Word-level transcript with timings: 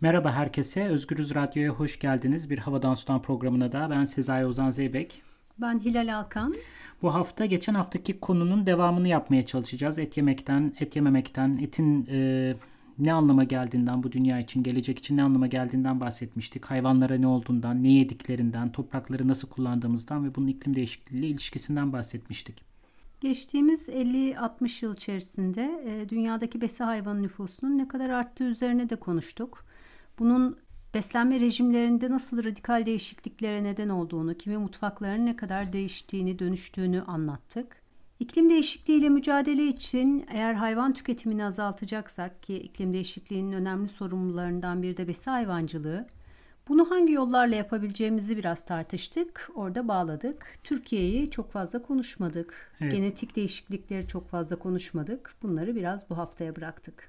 Merhaba 0.00 0.32
herkese. 0.32 0.84
Özgürüz 0.88 1.34
Radyo'ya 1.34 1.70
hoş 1.70 1.98
geldiniz. 1.98 2.50
Bir 2.50 2.58
Havadan 2.58 2.94
Sudan 2.94 3.22
programına 3.22 3.72
da 3.72 3.90
ben 3.90 4.04
Sezai 4.04 4.46
Ozan 4.46 4.70
Zeybek. 4.70 5.22
Ben 5.60 5.80
Hilal 5.80 6.18
Alkan. 6.18 6.54
Bu 7.02 7.14
hafta 7.14 7.46
geçen 7.46 7.74
haftaki 7.74 8.20
konunun 8.20 8.66
devamını 8.66 9.08
yapmaya 9.08 9.46
çalışacağız. 9.46 9.98
Et 9.98 10.16
yemekten, 10.16 10.72
et 10.80 10.96
yememekten, 10.96 11.58
etin 11.62 12.06
e, 12.10 12.54
ne 12.98 13.12
anlama 13.12 13.44
geldiğinden, 13.44 14.02
bu 14.02 14.12
dünya 14.12 14.40
için, 14.40 14.62
gelecek 14.62 14.98
için 14.98 15.16
ne 15.16 15.22
anlama 15.22 15.46
geldiğinden 15.46 16.00
bahsetmiştik. 16.00 16.64
Hayvanlara 16.64 17.14
ne 17.14 17.26
olduğundan, 17.26 17.82
ne 17.82 17.92
yediklerinden, 17.92 18.72
toprakları 18.72 19.28
nasıl 19.28 19.48
kullandığımızdan 19.48 20.24
ve 20.24 20.34
bunun 20.34 20.46
iklim 20.46 20.76
değişikliğiyle 20.76 21.26
ilişkisinden 21.28 21.92
bahsetmiştik. 21.92 22.62
Geçtiğimiz 23.20 23.88
50-60 23.88 24.84
yıl 24.84 24.94
içerisinde 24.94 25.82
e, 25.86 26.08
dünyadaki 26.08 26.60
besi 26.60 26.84
hayvan 26.84 27.22
nüfusunun 27.22 27.78
ne 27.78 27.88
kadar 27.88 28.10
arttığı 28.10 28.44
üzerine 28.44 28.90
de 28.90 28.96
konuştuk. 28.96 29.67
Bunun 30.18 30.58
beslenme 30.94 31.40
rejimlerinde 31.40 32.10
nasıl 32.10 32.44
radikal 32.44 32.86
değişikliklere 32.86 33.64
neden 33.64 33.88
olduğunu, 33.88 34.34
kimi 34.34 34.58
mutfakların 34.58 35.26
ne 35.26 35.36
kadar 35.36 35.72
değiştiğini, 35.72 36.38
dönüştüğünü 36.38 37.02
anlattık. 37.02 37.76
İklim 38.20 38.50
değişikliğiyle 38.50 39.08
mücadele 39.08 39.66
için 39.66 40.26
eğer 40.32 40.54
hayvan 40.54 40.92
tüketimini 40.92 41.44
azaltacaksak 41.44 42.42
ki 42.42 42.56
iklim 42.56 42.92
değişikliğinin 42.92 43.52
önemli 43.52 43.88
sorumlularından 43.88 44.82
biri 44.82 44.96
de 44.96 45.08
besi 45.08 45.30
hayvancılığı, 45.30 46.06
bunu 46.68 46.90
hangi 46.90 47.12
yollarla 47.12 47.54
yapabileceğimizi 47.54 48.36
biraz 48.36 48.64
tartıştık. 48.64 49.50
Orada 49.54 49.88
bağladık. 49.88 50.52
Türkiye'yi 50.64 51.30
çok 51.30 51.50
fazla 51.50 51.82
konuşmadık. 51.82 52.72
Evet. 52.80 52.92
Genetik 52.92 53.36
değişiklikleri 53.36 54.06
çok 54.08 54.28
fazla 54.28 54.56
konuşmadık. 54.56 55.34
Bunları 55.42 55.76
biraz 55.76 56.10
bu 56.10 56.18
haftaya 56.18 56.56
bıraktık. 56.56 57.08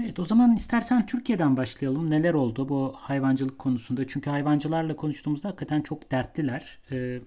Evet 0.00 0.18
o 0.18 0.24
zaman 0.24 0.56
istersen 0.56 1.06
Türkiye'den 1.06 1.56
başlayalım. 1.56 2.10
Neler 2.10 2.34
oldu 2.34 2.68
bu 2.68 2.94
hayvancılık 2.96 3.58
konusunda? 3.58 4.06
Çünkü 4.06 4.30
hayvancılarla 4.30 4.96
konuştuğumuzda 4.96 5.48
hakikaten 5.48 5.80
çok 5.80 6.10
dertliler. 6.10 6.78
E, 6.90 7.20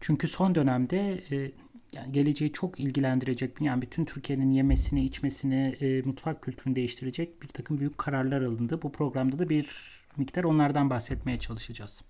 çünkü 0.00 0.28
son 0.28 0.54
dönemde 0.54 1.22
e, 1.30 1.52
yani 1.92 2.12
geleceği 2.12 2.52
çok 2.52 2.80
ilgilendirecek 2.80 3.60
yani 3.60 3.82
bütün 3.82 4.04
Türkiye'nin 4.04 4.50
yemesini, 4.50 5.04
içmesini, 5.04 5.76
e, 5.80 6.02
mutfak 6.02 6.42
kültürünü 6.42 6.76
değiştirecek 6.76 7.42
bir 7.42 7.48
takım 7.48 7.80
büyük 7.80 7.98
kararlar 7.98 8.42
alındı. 8.42 8.82
Bu 8.82 8.92
programda 8.92 9.38
da 9.38 9.48
bir 9.48 9.68
miktar 10.16 10.44
onlardan 10.44 10.90
bahsetmeye 10.90 11.38
çalışacağız. 11.38 12.02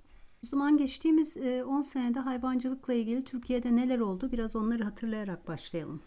O 0.45 0.47
zaman 0.47 0.77
geçtiğimiz 0.77 1.37
10 1.37 1.83
senede 1.83 2.21
hayvancılıkla 2.21 2.95
ilgili 2.95 3.25
Türkiye'de 3.25 3.77
neler 3.77 3.99
oldu 3.99 4.33
biraz 4.33 4.57
onları 4.57 4.85
hatırlayarak 4.85 5.49
başlayalım. 5.49 6.03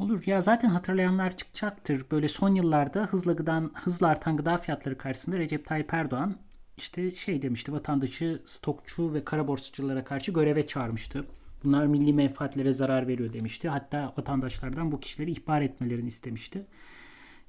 Olur 0.00 0.22
ya 0.26 0.40
zaten 0.40 0.68
hatırlayanlar 0.68 1.36
çıkacaktır. 1.36 2.04
Böyle 2.10 2.28
son 2.28 2.54
yıllarda 2.54 3.04
hızla, 3.04 3.32
gıdan, 3.32 3.70
hızla 3.74 4.06
artan 4.08 4.36
gıda 4.36 4.56
fiyatları 4.56 4.98
karşısında 4.98 5.38
Recep 5.38 5.66
Tayyip 5.66 5.94
Erdoğan 5.94 6.36
işte 6.76 7.14
şey 7.14 7.42
demişti 7.42 7.72
vatandaşı 7.72 8.40
stokçu 8.44 9.14
ve 9.14 9.24
kara 9.24 9.48
borsacılara 9.48 10.04
karşı 10.04 10.32
göreve 10.32 10.66
çağırmıştı. 10.66 11.24
Bunlar 11.64 11.86
milli 11.86 12.12
menfaatlere 12.12 12.72
zarar 12.72 13.08
veriyor 13.08 13.32
demişti. 13.32 13.68
Hatta 13.68 14.12
vatandaşlardan 14.18 14.92
bu 14.92 15.00
kişileri 15.00 15.30
ihbar 15.30 15.62
etmelerini 15.62 16.08
istemişti. 16.08 16.66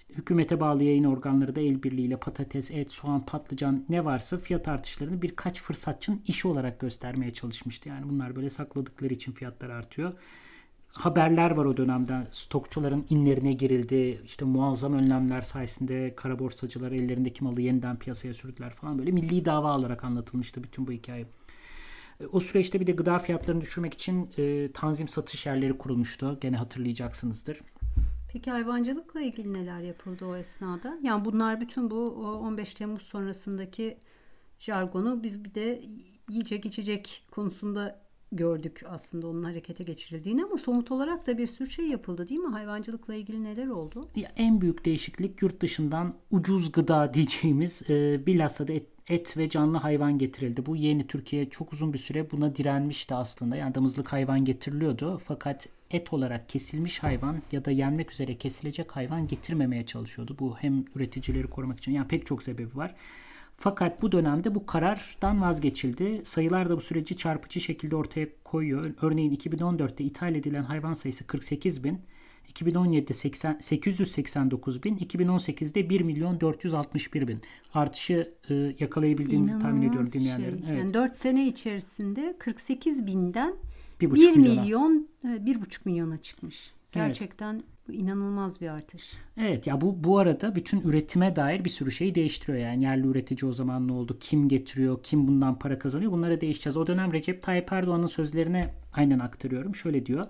Hükümete 0.09 0.59
bağlı 0.59 0.83
yayın 0.83 1.03
organları 1.03 1.55
da 1.55 1.59
el 1.59 1.83
birliğiyle 1.83 2.17
patates, 2.17 2.71
et, 2.71 2.91
soğan, 2.91 3.25
patlıcan 3.25 3.85
ne 3.89 4.05
varsa 4.05 4.37
fiyat 4.37 4.67
artışlarını 4.67 5.21
birkaç 5.21 5.61
fırsatçının 5.61 6.21
işi 6.27 6.47
olarak 6.47 6.79
göstermeye 6.79 7.31
çalışmıştı. 7.31 7.89
Yani 7.89 8.09
bunlar 8.09 8.35
böyle 8.35 8.49
sakladıkları 8.49 9.13
için 9.13 9.31
fiyatlar 9.31 9.69
artıyor 9.69 10.13
haberler 10.93 11.51
var 11.51 11.65
o 11.65 11.77
dönemde. 11.77 12.27
Stokçuların 12.31 13.05
inlerine 13.09 13.53
girildi. 13.53 14.21
İşte 14.25 14.45
muazzam 14.45 14.93
önlemler 14.93 15.41
sayesinde 15.41 16.15
kara 16.15 16.39
borsacılar 16.39 16.91
ellerindeki 16.91 17.43
malı 17.43 17.61
yeniden 17.61 17.99
piyasaya 17.99 18.33
sürdüler 18.33 18.69
falan. 18.69 18.99
Böyle 18.99 19.11
milli 19.11 19.45
dava 19.45 19.77
olarak 19.77 20.03
anlatılmıştı 20.03 20.63
bütün 20.63 20.87
bu 20.87 20.91
hikaye. 20.91 21.25
E, 22.19 22.25
o 22.25 22.39
süreçte 22.39 22.79
bir 22.79 22.87
de 22.87 22.91
gıda 22.91 23.19
fiyatlarını 23.19 23.61
düşürmek 23.61 23.93
için 23.93 24.29
e, 24.37 24.71
tanzim 24.71 25.07
satış 25.07 25.45
yerleri 25.45 25.77
kurulmuştu. 25.77 26.37
Gene 26.41 26.57
hatırlayacaksınızdır. 26.57 27.59
Peki 28.33 28.51
hayvancılıkla 28.51 29.21
ilgili 29.21 29.53
neler 29.53 29.79
yapıldı 29.79 30.25
o 30.25 30.35
esnada? 30.35 30.99
Yani 31.03 31.25
bunlar 31.25 31.61
bütün 31.61 31.91
bu 31.91 32.09
15 32.43 32.73
Temmuz 32.73 33.01
sonrasındaki 33.01 33.97
jargonu 34.59 35.23
biz 35.23 35.43
bir 35.43 35.53
de 35.55 35.83
yiyecek 36.29 36.65
içecek 36.65 37.27
konusunda 37.31 38.10
gördük 38.31 38.83
aslında 38.89 39.27
onun 39.27 39.43
harekete 39.43 39.83
geçirildiğini 39.83 40.43
ama 40.43 40.57
somut 40.57 40.91
olarak 40.91 41.27
da 41.27 41.37
bir 41.37 41.47
sürü 41.47 41.69
şey 41.69 41.87
yapıldı 41.87 42.27
değil 42.27 42.39
mi? 42.39 42.51
Hayvancılıkla 42.51 43.15
ilgili 43.15 43.43
neler 43.43 43.67
oldu? 43.67 44.07
Ya 44.15 44.31
en 44.37 44.61
büyük 44.61 44.85
değişiklik 44.85 45.41
yurt 45.41 45.61
dışından 45.61 46.13
ucuz 46.31 46.71
gıda 46.71 47.13
diyeceğimiz 47.13 47.89
e, 47.89 48.25
bilhassa 48.25 48.67
da 48.67 48.73
et, 48.73 48.85
et 49.09 49.37
ve 49.37 49.49
canlı 49.49 49.77
hayvan 49.77 50.17
getirildi. 50.17 50.65
Bu 50.65 50.75
yeni 50.75 51.07
Türkiye 51.07 51.49
çok 51.49 51.73
uzun 51.73 51.93
bir 51.93 51.97
süre 51.97 52.31
buna 52.31 52.55
direnmişti 52.55 53.15
aslında. 53.15 53.55
Yani 53.55 53.75
damızlık 53.75 54.13
hayvan 54.13 54.45
getiriliyordu 54.45 55.21
fakat 55.25 55.67
et 55.91 56.13
olarak 56.13 56.49
kesilmiş 56.49 57.03
hayvan 57.03 57.41
ya 57.51 57.65
da 57.65 57.71
yenmek 57.71 58.11
üzere 58.11 58.37
kesilecek 58.37 58.91
hayvan 58.91 59.27
getirmemeye 59.27 59.85
çalışıyordu. 59.85 60.35
Bu 60.39 60.57
hem 60.57 60.85
üreticileri 60.95 61.47
korumak 61.47 61.77
için 61.77 61.91
yani 61.91 62.07
pek 62.07 62.25
çok 62.25 62.43
sebebi 62.43 62.77
var. 62.77 62.95
Fakat 63.61 64.01
bu 64.01 64.11
dönemde 64.11 64.55
bu 64.55 64.65
karardan 64.65 65.41
vazgeçildi. 65.41 66.21
Sayılar 66.23 66.69
da 66.69 66.77
bu 66.77 66.81
süreci 66.81 67.17
çarpıcı 67.17 67.59
şekilde 67.59 67.95
ortaya 67.95 68.27
koyuyor. 68.43 68.93
Örneğin 69.01 69.35
2014'te 69.35 70.03
ithal 70.03 70.35
edilen 70.35 70.63
hayvan 70.63 70.93
sayısı 70.93 71.27
48 71.27 71.83
bin. 71.83 72.01
2017'de 72.53 73.13
80, 73.13 73.57
889 73.61 74.83
bin, 74.83 74.97
2018'de 74.97 75.89
1 75.89 76.01
milyon 76.01 76.41
461 76.41 77.27
bin. 77.27 77.41
Artışı 77.73 78.33
e, 78.49 78.75
yakalayabildiğinizi 78.79 79.51
İnanılmaz 79.51 79.71
tahmin 79.71 79.89
ediyorum 79.89 80.11
dinleyenlerin. 80.13 80.57
Şey. 80.57 80.69
Evet. 80.69 80.79
Yani 80.79 80.93
4 80.93 81.15
sene 81.15 81.47
içerisinde 81.47 82.35
48 82.39 83.05
binden 83.05 83.53
1, 84.01 84.13
1 84.13 84.35
milyon, 84.35 85.07
1,5 85.23 85.79
milyona 85.85 86.17
çıkmış. 86.17 86.73
Gerçekten 86.91 87.53
evet. 87.53 87.65
Bu 87.91 87.95
inanılmaz 87.95 88.61
bir 88.61 88.67
artış. 88.67 89.13
Evet 89.37 89.67
ya 89.67 89.81
bu 89.81 90.03
bu 90.03 90.17
arada 90.17 90.55
bütün 90.55 90.81
üretime 90.81 91.35
dair 91.35 91.65
bir 91.65 91.69
sürü 91.69 91.91
şeyi 91.91 92.15
değiştiriyor. 92.15 92.57
Yani 92.57 92.83
yerli 92.83 93.07
üretici 93.07 93.49
o 93.49 93.53
zaman 93.53 93.87
ne 93.87 93.93
oldu? 93.93 94.17
Kim 94.19 94.47
getiriyor? 94.47 95.03
Kim 95.03 95.27
bundan 95.27 95.59
para 95.59 95.79
kazanıyor? 95.79 96.11
Bunlara 96.11 96.41
değişeceğiz. 96.41 96.77
O 96.77 96.87
dönem 96.87 97.13
Recep 97.13 97.43
Tayyip 97.43 97.71
Erdoğan'ın 97.71 98.05
sözlerine 98.05 98.73
aynen 98.93 99.19
aktarıyorum. 99.19 99.75
Şöyle 99.75 100.05
diyor. 100.05 100.27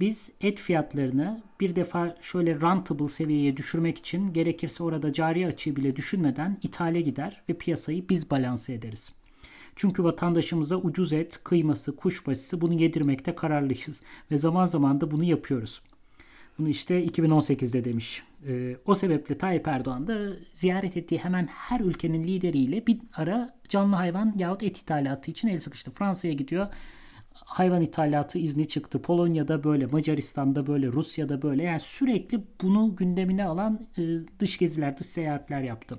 Biz 0.00 0.30
et 0.40 0.58
fiyatlarını 0.58 1.42
bir 1.60 1.76
defa 1.76 2.16
şöyle 2.20 2.60
rentable 2.60 3.08
seviyeye 3.08 3.56
düşürmek 3.56 3.98
için 3.98 4.32
gerekirse 4.32 4.82
orada 4.82 5.12
cari 5.12 5.46
açığı 5.46 5.76
bile 5.76 5.96
düşünmeden 5.96 6.58
ithale 6.62 7.00
gider 7.00 7.42
ve 7.48 7.54
piyasayı 7.54 8.08
biz 8.08 8.30
balanse 8.30 8.74
ederiz. 8.74 9.12
Çünkü 9.76 10.04
vatandaşımıza 10.04 10.76
ucuz 10.76 11.12
et, 11.12 11.40
kıyması, 11.44 11.96
kuşbaşısı 11.96 12.60
bunu 12.60 12.74
yedirmekte 12.74 13.34
kararlıyız 13.34 14.02
ve 14.30 14.38
zaman 14.38 14.64
zaman 14.64 15.00
da 15.00 15.10
bunu 15.10 15.24
yapıyoruz. 15.24 15.82
Bunu 16.58 16.68
işte 16.68 17.04
2018'de 17.04 17.84
demiş. 17.84 18.22
E, 18.48 18.76
o 18.86 18.94
sebeple 18.94 19.38
Tayyip 19.38 19.68
Erdoğan 19.68 20.06
da 20.06 20.18
ziyaret 20.52 20.96
ettiği 20.96 21.18
hemen 21.18 21.46
her 21.46 21.80
ülkenin 21.80 22.24
lideriyle 22.24 22.86
bir 22.86 22.98
ara 23.16 23.54
canlı 23.68 23.96
hayvan 23.96 24.34
yahut 24.38 24.62
et 24.62 24.78
ithalatı 24.78 25.30
için 25.30 25.48
el 25.48 25.60
sıkıştı. 25.60 25.90
Fransa'ya 25.90 26.34
gidiyor. 26.34 26.66
Hayvan 27.34 27.82
ithalatı 27.82 28.38
izni 28.38 28.68
çıktı. 28.68 29.02
Polonya'da 29.02 29.64
böyle, 29.64 29.86
Macaristan'da 29.86 30.66
böyle, 30.66 30.86
Rusya'da 30.86 31.42
böyle. 31.42 31.62
Yani 31.62 31.80
sürekli 31.80 32.40
bunu 32.62 32.96
gündemine 32.96 33.44
alan 33.44 33.86
e, 33.98 34.02
dış 34.38 34.58
geziler, 34.58 34.98
dış 34.98 35.06
seyahatler 35.06 35.60
yaptı. 35.60 35.98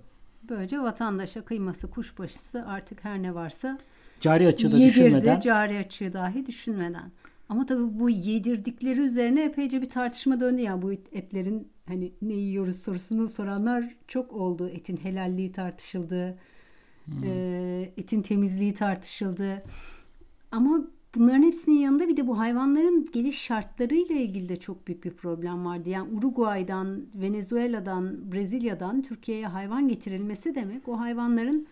Böylece 0.49 0.79
vatandaşa 0.79 1.41
kıyması, 1.41 1.89
kuşbaşısı 1.89 2.65
artık 2.67 3.03
her 3.05 3.21
ne 3.21 3.35
varsa 3.35 3.77
cari 4.19 4.47
açığı 4.47 4.71
da 4.71 4.77
yedirdi, 4.77 4.89
düşünmeden. 4.89 5.39
cari 5.39 5.77
açığı 5.77 6.13
dahi 6.13 6.45
düşünmeden. 6.45 7.11
Ama 7.49 7.65
tabii 7.65 7.99
bu 7.99 8.09
yedirdikleri 8.09 9.01
üzerine 9.01 9.43
epeyce 9.43 9.81
bir 9.81 9.89
tartışma 9.89 10.39
döndü. 10.39 10.61
Yani 10.61 10.81
bu 10.81 10.93
etlerin 10.93 11.67
hani 11.87 12.11
ne 12.21 12.33
yiyoruz 12.33 12.75
sorusunu 12.75 13.29
soranlar 13.29 13.95
çok 14.07 14.33
oldu. 14.33 14.69
Etin 14.69 14.97
helalliği 14.97 15.51
tartışıldı. 15.51 16.37
Hmm. 17.05 17.23
E, 17.23 17.93
etin 17.97 18.21
temizliği 18.21 18.73
tartışıldı. 18.73 19.63
Ama 20.51 20.81
bunların 21.15 21.43
hepsinin 21.43 21.79
yanında 21.79 22.07
bir 22.07 22.17
de 22.17 22.27
bu 22.27 22.39
hayvanların 22.39 23.09
geliş 23.13 23.41
şartlarıyla 23.41 24.15
ilgili 24.15 24.49
de 24.49 24.59
çok 24.59 24.87
büyük 24.87 25.03
bir 25.03 25.13
problem 25.13 25.65
vardı. 25.65 25.89
Yani 25.89 26.17
Uruguay'dan, 26.17 27.05
Venezuela'dan, 27.15 28.31
Brezilya'dan 28.31 29.01
Türkiye'ye 29.01 29.47
hayvan 29.47 29.87
getirilmesi 29.87 30.55
demek 30.55 30.87
o 30.87 30.99
hayvanların 30.99 31.67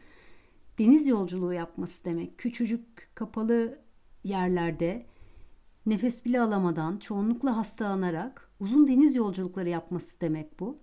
deniz 0.79 1.07
yolculuğu 1.07 1.53
yapması 1.53 2.05
demek. 2.05 2.37
Küçücük 2.37 3.15
kapalı 3.15 3.79
yerlerde 4.23 5.05
nefes 5.85 6.25
bile 6.25 6.41
alamadan, 6.41 6.97
çoğunlukla 6.97 7.57
hastalanarak 7.57 8.51
uzun 8.59 8.87
deniz 8.87 9.15
yolculukları 9.15 9.69
yapması 9.69 10.21
demek 10.21 10.59
bu. 10.59 10.79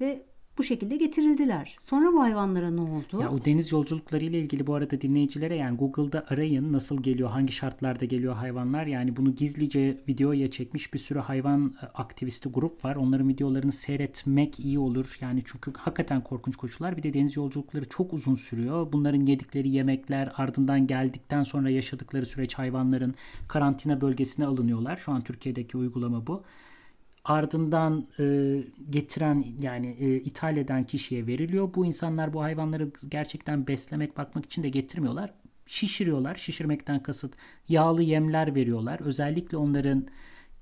Ve 0.00 0.26
bu 0.58 0.64
şekilde 0.64 0.96
getirildiler. 0.96 1.76
Sonra 1.80 2.12
bu 2.12 2.20
hayvanlara 2.22 2.70
ne 2.70 2.80
oldu? 2.80 3.20
Ya 3.20 3.30
o 3.30 3.44
deniz 3.44 3.72
yolculukları 3.72 4.24
ile 4.24 4.40
ilgili 4.40 4.66
bu 4.66 4.74
arada 4.74 5.00
dinleyicilere 5.00 5.56
yani 5.56 5.76
Google'da 5.76 6.24
arayın 6.28 6.72
nasıl 6.72 7.02
geliyor, 7.02 7.30
hangi 7.30 7.52
şartlarda 7.52 8.04
geliyor 8.04 8.34
hayvanlar. 8.34 8.86
Yani 8.86 9.16
bunu 9.16 9.34
gizlice 9.34 9.98
videoya 10.08 10.50
çekmiş 10.50 10.94
bir 10.94 10.98
sürü 10.98 11.18
hayvan 11.18 11.74
e, 11.82 11.86
aktivisti 11.86 12.48
grup 12.48 12.84
var. 12.84 12.96
Onların 12.96 13.28
videolarını 13.28 13.72
seyretmek 13.72 14.60
iyi 14.60 14.78
olur. 14.78 15.18
Yani 15.20 15.42
çünkü 15.44 15.72
hakikaten 15.76 16.20
korkunç 16.20 16.56
koşullar. 16.56 16.96
Bir 16.96 17.02
de 17.02 17.14
deniz 17.14 17.36
yolculukları 17.36 17.88
çok 17.88 18.12
uzun 18.12 18.34
sürüyor. 18.34 18.92
Bunların 18.92 19.26
yedikleri 19.26 19.68
yemekler, 19.68 20.32
ardından 20.36 20.86
geldikten 20.86 21.42
sonra 21.42 21.70
yaşadıkları 21.70 22.26
süreç 22.26 22.54
hayvanların 22.54 23.14
karantina 23.48 24.00
bölgesine 24.00 24.46
alınıyorlar. 24.46 24.96
Şu 24.96 25.12
an 25.12 25.20
Türkiye'deki 25.20 25.76
uygulama 25.76 26.26
bu 26.26 26.42
ardından 27.26 28.06
e, 28.18 28.24
getiren 28.90 29.44
yani 29.62 29.96
e, 30.00 30.16
ithal 30.16 30.56
eden 30.56 30.84
kişiye 30.84 31.26
veriliyor. 31.26 31.74
Bu 31.74 31.86
insanlar 31.86 32.32
bu 32.32 32.42
hayvanları 32.42 32.90
gerçekten 33.08 33.66
beslemek 33.66 34.16
bakmak 34.16 34.44
için 34.44 34.62
de 34.62 34.68
getirmiyorlar. 34.68 35.34
Şişiriyorlar. 35.66 36.34
Şişirmekten 36.34 37.02
kasıt 37.02 37.34
yağlı 37.68 38.02
yemler 38.02 38.54
veriyorlar. 38.54 39.00
Özellikle 39.00 39.56
onların 39.56 40.06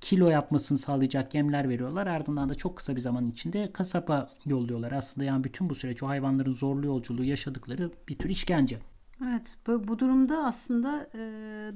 kilo 0.01 0.29
yapmasını 0.29 0.79
sağlayacak 0.79 1.35
yemler 1.35 1.69
veriyorlar. 1.69 2.07
Ardından 2.07 2.49
da 2.49 2.55
çok 2.55 2.77
kısa 2.77 2.97
bir 2.97 3.01
zaman 3.01 3.27
içinde 3.27 3.73
kasaba 3.73 4.31
yolluyorlar. 4.45 4.93
Aslında 4.93 5.25
yani 5.25 5.45
bütün 5.45 5.71
bu 5.71 5.75
süreç 5.75 6.03
o 6.03 6.09
hayvanların 6.09 6.53
zorlu 6.53 6.87
yolculuğu 6.87 7.25
yaşadıkları 7.25 7.91
bir 8.09 8.17
tür 8.17 8.31
işkence. 8.31 8.79
Evet 9.23 9.57
bu, 9.67 9.89
bu 9.89 9.99
durumda 9.99 10.45
aslında 10.45 11.11
e, 11.15 11.19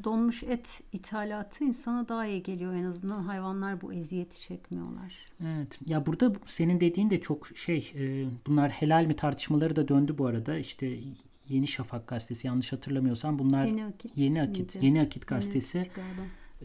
donmuş 0.05 0.43
et 0.43 0.81
ithalatı 0.93 1.65
insana 1.65 2.09
daha 2.09 2.27
iyi 2.27 2.43
geliyor. 2.43 2.75
En 2.75 2.85
azından 2.85 3.23
hayvanlar 3.23 3.81
bu 3.81 3.93
eziyeti 3.93 4.41
çekmiyorlar. 4.41 5.15
Evet. 5.45 5.79
Ya 5.87 6.07
burada 6.07 6.33
senin 6.47 6.81
dediğin 6.81 7.11
de 7.11 7.21
çok 7.21 7.49
şey 7.57 7.93
e, 7.95 8.27
bunlar 8.47 8.71
helal 8.71 9.05
mi 9.05 9.17
tartışmaları 9.17 9.77
da 9.77 9.89
döndü 9.89 10.15
bu 10.19 10.27
arada. 10.27 10.59
İşte 10.59 10.99
Yeni 11.49 11.67
Şafak 11.67 12.07
gazetesi 12.07 12.47
yanlış 12.47 12.73
hatırlamıyorsam 12.73 13.39
bunlar 13.39 13.67
Yeni 13.67 13.85
Akit 13.85 14.17
Yeni 14.17 14.43
Akit, 14.43 14.83
Yeni 14.83 15.01
Akit 15.01 15.27
gazetesi. 15.27 15.79
Yeni 15.79 15.87
Akit 15.87 15.99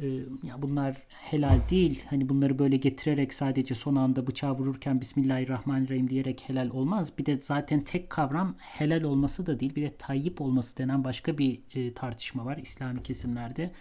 e, 0.01 0.07
ya 0.43 0.61
bunlar 0.61 0.97
helal 1.09 1.69
değil. 1.69 2.03
Hani 2.09 2.29
bunları 2.29 2.59
böyle 2.59 2.77
getirerek 2.77 3.33
sadece 3.33 3.75
son 3.75 3.95
anda 3.95 4.27
bıçağı 4.27 4.57
vururken 4.57 5.01
Bismillahirrahmanirrahim 5.01 6.09
diyerek 6.09 6.43
helal 6.47 6.69
olmaz. 6.69 7.17
Bir 7.17 7.25
de 7.25 7.39
zaten 7.41 7.83
tek 7.83 8.09
kavram 8.09 8.55
helal 8.59 9.03
olması 9.03 9.45
da 9.45 9.59
değil. 9.59 9.75
Bir 9.75 9.81
de 9.81 9.97
tayyip 9.97 10.41
olması 10.41 10.77
denen 10.77 11.03
başka 11.03 11.37
bir 11.37 11.59
e, 11.75 11.93
tartışma 11.93 12.45
var 12.45 12.57
İslami 12.57 13.03
kesimlerde. 13.03 13.71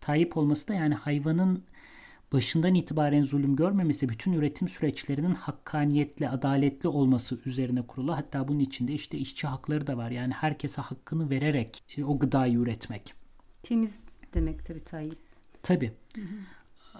Tayyip 0.00 0.36
olması 0.36 0.68
da 0.68 0.74
yani 0.74 0.94
hayvanın 0.94 1.64
başından 2.32 2.74
itibaren 2.74 3.22
zulüm 3.22 3.56
görmemesi, 3.56 4.08
bütün 4.08 4.32
üretim 4.32 4.68
süreçlerinin 4.68 5.34
hakkaniyetle, 5.34 6.28
adaletli 6.28 6.88
olması 6.88 7.38
üzerine 7.46 7.82
kurulu. 7.82 8.16
Hatta 8.16 8.48
bunun 8.48 8.58
içinde 8.58 8.92
işte 8.92 9.18
işçi 9.18 9.46
hakları 9.46 9.86
da 9.86 9.96
var. 9.96 10.10
Yani 10.10 10.32
herkese 10.32 10.82
hakkını 10.82 11.30
vererek 11.30 11.82
e, 11.96 12.04
o 12.04 12.18
gıdayı 12.18 12.58
üretmek. 12.58 13.14
Temiz 13.62 14.20
demek 14.34 14.66
tabii 14.66 14.84
Tayyip. 14.84 15.29
Tabii. 15.62 15.92
Hı 16.14 16.20
hı. 16.20 16.24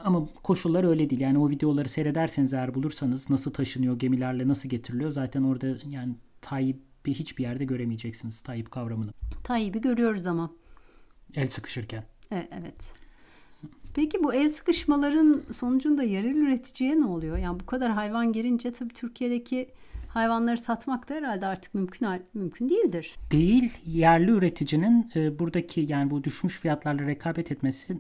Ama 0.05 0.27
koşullar 0.43 0.85
öyle 0.85 1.11
değil. 1.11 1.21
Yani 1.21 1.39
o 1.39 1.51
videoları 1.51 1.89
seyrederseniz 1.89 2.55
eğer 2.55 2.75
bulursanız 2.75 3.31
nasıl 3.31 3.53
taşınıyor, 3.53 3.99
gemilerle 3.99 4.49
nasıl 4.49 4.69
getiriliyor 4.69 5.11
zaten 5.11 5.43
orada 5.43 5.67
yani 5.89 6.15
Tayyip'i 6.41 7.15
hiçbir 7.15 7.43
yerde 7.43 7.65
göremeyeceksiniz 7.65 8.41
Tayyip 8.41 8.71
kavramını. 8.71 9.11
Tayyip'i 9.45 9.81
görüyoruz 9.81 10.27
ama. 10.27 10.51
El 11.35 11.49
sıkışırken. 11.49 12.05
Evet. 12.31 12.49
evet. 12.53 12.95
Peki 13.95 14.23
bu 14.23 14.35
el 14.35 14.51
sıkışmaların 14.51 15.43
sonucunda 15.53 16.03
yerel 16.03 16.37
üreticiye 16.37 17.01
ne 17.01 17.05
oluyor? 17.05 17.37
Yani 17.39 17.61
bu 17.61 17.67
kadar 17.67 17.91
hayvan 17.91 18.33
girince 18.33 18.73
tabii 18.73 18.95
Türkiye'deki 18.95 19.69
hayvanları 20.09 20.59
satmak 20.59 21.09
da 21.09 21.15
herhalde 21.15 21.47
artık 21.47 21.75
mümkün 21.75 22.09
mümkün 22.35 22.71
değildir. 22.71 23.17
Değil. 23.31 23.79
Yerli 23.87 24.31
üreticinin 24.31 25.11
e, 25.17 25.39
buradaki 25.39 25.87
yani 25.89 26.11
bu 26.11 26.25
düşmüş 26.25 26.59
fiyatlarla 26.59 27.07
rekabet 27.07 27.53
etmesi 27.53 27.99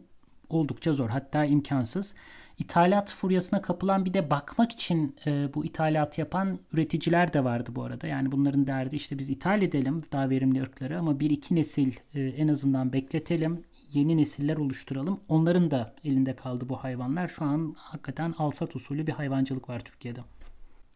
oldukça 0.50 0.92
zor 0.92 1.08
hatta 1.08 1.44
imkansız. 1.44 2.14
İthalat 2.58 3.12
furyasına 3.12 3.62
kapılan 3.62 4.04
bir 4.04 4.14
de 4.14 4.30
bakmak 4.30 4.72
için 4.72 5.16
e, 5.26 5.54
bu 5.54 5.64
ithalat 5.64 6.18
yapan 6.18 6.58
üreticiler 6.72 7.32
de 7.32 7.44
vardı 7.44 7.70
bu 7.74 7.82
arada. 7.82 8.06
Yani 8.06 8.32
bunların 8.32 8.66
derdi 8.66 8.96
işte 8.96 9.18
biz 9.18 9.30
ithal 9.30 9.62
edelim 9.62 10.00
daha 10.12 10.30
verimli 10.30 10.62
ırkları 10.62 10.98
ama 10.98 11.20
bir 11.20 11.30
iki 11.30 11.54
nesil 11.54 11.92
e, 12.14 12.20
en 12.22 12.48
azından 12.48 12.92
bekletelim. 12.92 13.64
Yeni 13.92 14.16
nesiller 14.16 14.56
oluşturalım. 14.56 15.20
Onların 15.28 15.70
da 15.70 15.94
elinde 16.04 16.36
kaldı 16.36 16.68
bu 16.68 16.76
hayvanlar. 16.76 17.28
Şu 17.28 17.44
an 17.44 17.74
hakikaten 17.78 18.34
alsat 18.38 18.76
usulü 18.76 19.06
bir 19.06 19.12
hayvancılık 19.12 19.68
var 19.68 19.80
Türkiye'de. 19.80 20.20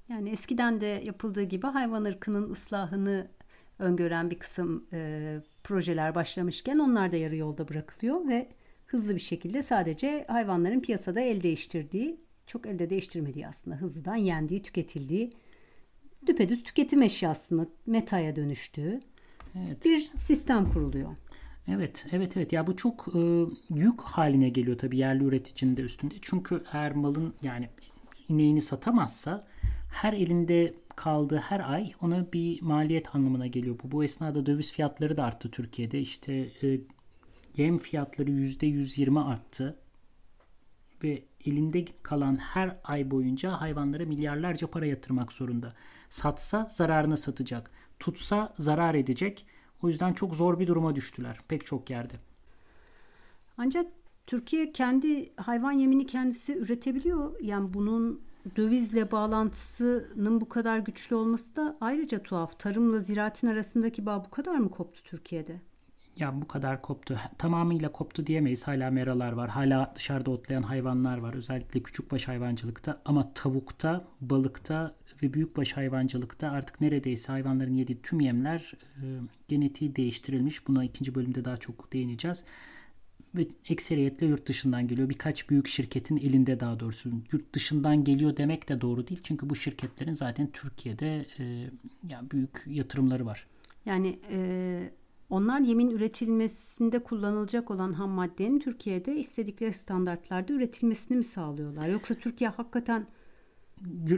Yani 0.09 0.31
eskiden 0.31 0.81
de 0.81 0.87
yapıldığı 0.87 1.43
gibi 1.43 1.67
hayvan 1.67 2.05
ırkının 2.05 2.51
ıslahını 2.51 3.29
öngören 3.79 4.31
bir 4.31 4.39
kısım 4.39 4.87
e, 4.93 5.41
projeler 5.65 6.15
başlamışken 6.15 6.79
onlar 6.79 7.13
da 7.13 7.17
yarı 7.17 7.37
yolda 7.37 7.69
bırakılıyor 7.69 8.29
ve 8.29 8.49
hızlı 8.95 9.15
bir 9.15 9.21
şekilde 9.21 9.63
sadece 9.63 10.25
hayvanların 10.29 10.81
piyasada 10.81 11.21
el 11.21 11.43
değiştirdiği, 11.43 12.21
çok 12.47 12.67
elde 12.67 12.91
değiştirmediği 12.91 13.47
aslında 13.47 13.77
hızlıdan 13.77 14.17
yendiği, 14.17 14.63
tüketildiği 14.63 15.31
düpedüz 16.27 16.63
tüketim 16.63 17.03
eşyasını 17.03 17.69
metaya 17.87 18.37
dönüştüğü 18.37 19.01
evet. 19.55 19.85
bir 19.85 20.01
sistem 20.01 20.73
kuruluyor. 20.73 21.11
Evet, 21.69 22.07
evet, 22.13 22.37
evet. 22.37 22.53
Ya 22.53 22.67
bu 22.67 22.77
çok 22.77 23.07
e, 23.15 23.21
yük 23.75 24.01
haline 24.01 24.49
geliyor 24.49 24.79
tabii 24.79 24.97
yerli 24.97 25.25
üreticinin 25.25 25.77
de 25.77 25.83
üstünde. 25.83 26.15
Çünkü 26.21 26.63
eğer 26.73 26.93
malın 26.93 27.35
yani 27.43 27.69
ineğini 28.29 28.63
satamazsa 28.63 29.47
her 29.93 30.13
elinde 30.13 30.75
kaldığı 30.97 31.39
her 31.39 31.73
ay 31.73 31.93
ona 32.03 32.33
bir 32.33 32.63
maliyet 32.63 33.15
anlamına 33.15 33.47
geliyor. 33.47 33.77
Bu, 33.85 33.91
bu 33.91 34.05
esnada 34.05 34.47
döviz 34.47 34.73
fiyatları 34.73 35.17
da 35.17 35.25
arttı 35.25 35.51
Türkiye'de. 35.51 36.01
İşte 36.01 36.33
e, 36.63 36.81
yem 37.57 37.79
fiyatları 37.79 38.31
%120 38.31 39.21
arttı 39.25 39.77
ve 41.05 41.23
elinde 41.45 41.85
kalan 42.03 42.37
her 42.37 42.77
ay 42.85 43.11
boyunca 43.11 43.61
hayvanlara 43.61 44.05
milyarlarca 44.05 44.67
para 44.67 44.87
yatırmak 44.87 45.33
zorunda. 45.33 45.73
Satsa 46.09 46.69
zararına 46.71 47.17
satacak. 47.17 47.71
Tutsa 47.99 48.55
zarar 48.59 48.95
edecek. 48.95 49.47
O 49.83 49.89
yüzden 49.89 50.13
çok 50.13 50.35
zor 50.35 50.59
bir 50.59 50.67
duruma 50.67 50.97
düştüler 50.97 51.39
pek 51.49 51.67
çok 51.67 51.91
yerde. 51.91 52.15
Ancak 53.59 53.87
Türkiye 54.27 54.73
kendi 54.73 55.33
hayvan 55.37 55.73
yemini 55.73 56.07
kendisi 56.07 56.57
üretebiliyor. 56.57 57.41
Yani 57.41 57.75
bunun 57.75 58.21
dövizle 58.57 59.11
bağlantısının 59.11 60.41
bu 60.41 60.49
kadar 60.49 60.79
güçlü 60.79 61.17
olması 61.17 61.57
da 61.57 61.77
ayrıca 61.81 62.23
tuhaf. 62.23 62.59
Tarımla 62.59 63.01
ziraatin 63.01 63.49
arasındaki 63.49 64.07
bağ 64.07 64.25
bu 64.25 64.31
kadar 64.31 64.55
mı 64.55 64.71
koptu 64.71 65.03
Türkiye'de? 65.03 65.61
Ya 66.17 66.41
bu 66.43 66.49
kadar 66.49 66.83
koptu. 66.83 67.19
Tamamıyla 67.39 67.93
koptu 67.93 68.27
diyemeyiz. 68.27 68.67
Hala 68.69 68.91
meralar 68.91 69.33
var. 69.33 69.51
Hala 69.51 69.93
dışarıda 69.97 70.31
otlayan 70.31 70.63
hayvanlar 70.63 71.19
var. 71.19 71.35
Özellikle 71.35 71.83
küçükbaş 71.83 72.29
hayvancılıkta. 72.29 73.03
Ama 73.05 73.33
tavukta, 73.35 74.05
balıkta 74.21 74.95
ve 75.23 75.35
büyükbaş 75.35 75.73
hayvancılıkta 75.73 76.51
artık 76.51 76.81
neredeyse 76.81 77.33
hayvanların 77.33 77.75
yediği 77.75 78.03
tüm 78.03 78.21
yemler 78.21 78.73
e, 78.97 79.05
genetiği 79.49 79.97
değiştirilmiş. 79.97 80.69
Buna 80.69 80.85
ikinci 80.85 81.15
bölümde 81.15 81.45
daha 81.45 81.57
çok 81.57 81.93
değineceğiz. 81.93 82.45
Ve 83.35 83.47
ekseriyetle 83.69 84.27
yurt 84.27 84.49
dışından 84.49 84.89
geliyor. 84.89 85.09
Birkaç 85.09 85.51
büyük 85.51 85.69
şirketin 85.69 86.17
elinde 86.17 86.61
daha 86.61 86.81
doğrusu. 86.81 87.11
Yurt 87.33 87.55
dışından 87.55 88.05
geliyor 88.05 88.37
demek 88.37 88.69
de 88.69 88.81
doğru 88.81 89.09
değil. 89.09 89.21
Çünkü 89.25 89.51
bu 89.51 89.57
şirketlerin 89.57 90.13
zaten 90.13 90.51
Türkiye'de 90.53 91.27
e, 91.39 91.71
yani 92.09 92.31
büyük 92.31 92.63
yatırımları 92.67 93.27
var. 93.27 93.47
Yani 93.87 94.19
e, 94.31 94.91
onlar 95.31 95.61
yemin 95.61 95.91
üretilmesinde 95.91 96.99
kullanılacak 96.99 97.71
olan 97.71 97.93
ham 97.93 98.11
maddenin 98.11 98.59
Türkiye'de 98.59 99.17
istedikleri 99.17 99.73
standartlarda 99.73 100.53
üretilmesini 100.53 101.17
mi 101.17 101.25
sağlıyorlar? 101.25 101.89
Yoksa 101.89 102.15
Türkiye 102.15 102.51
hakikaten 102.51 103.07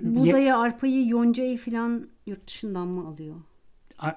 buğdayı, 0.02 0.56
arpayı, 0.56 1.08
yoncayı 1.08 1.58
filan 1.58 2.08
yurt 2.26 2.46
dışından 2.46 2.88
mı 2.88 3.08
alıyor? 3.08 3.36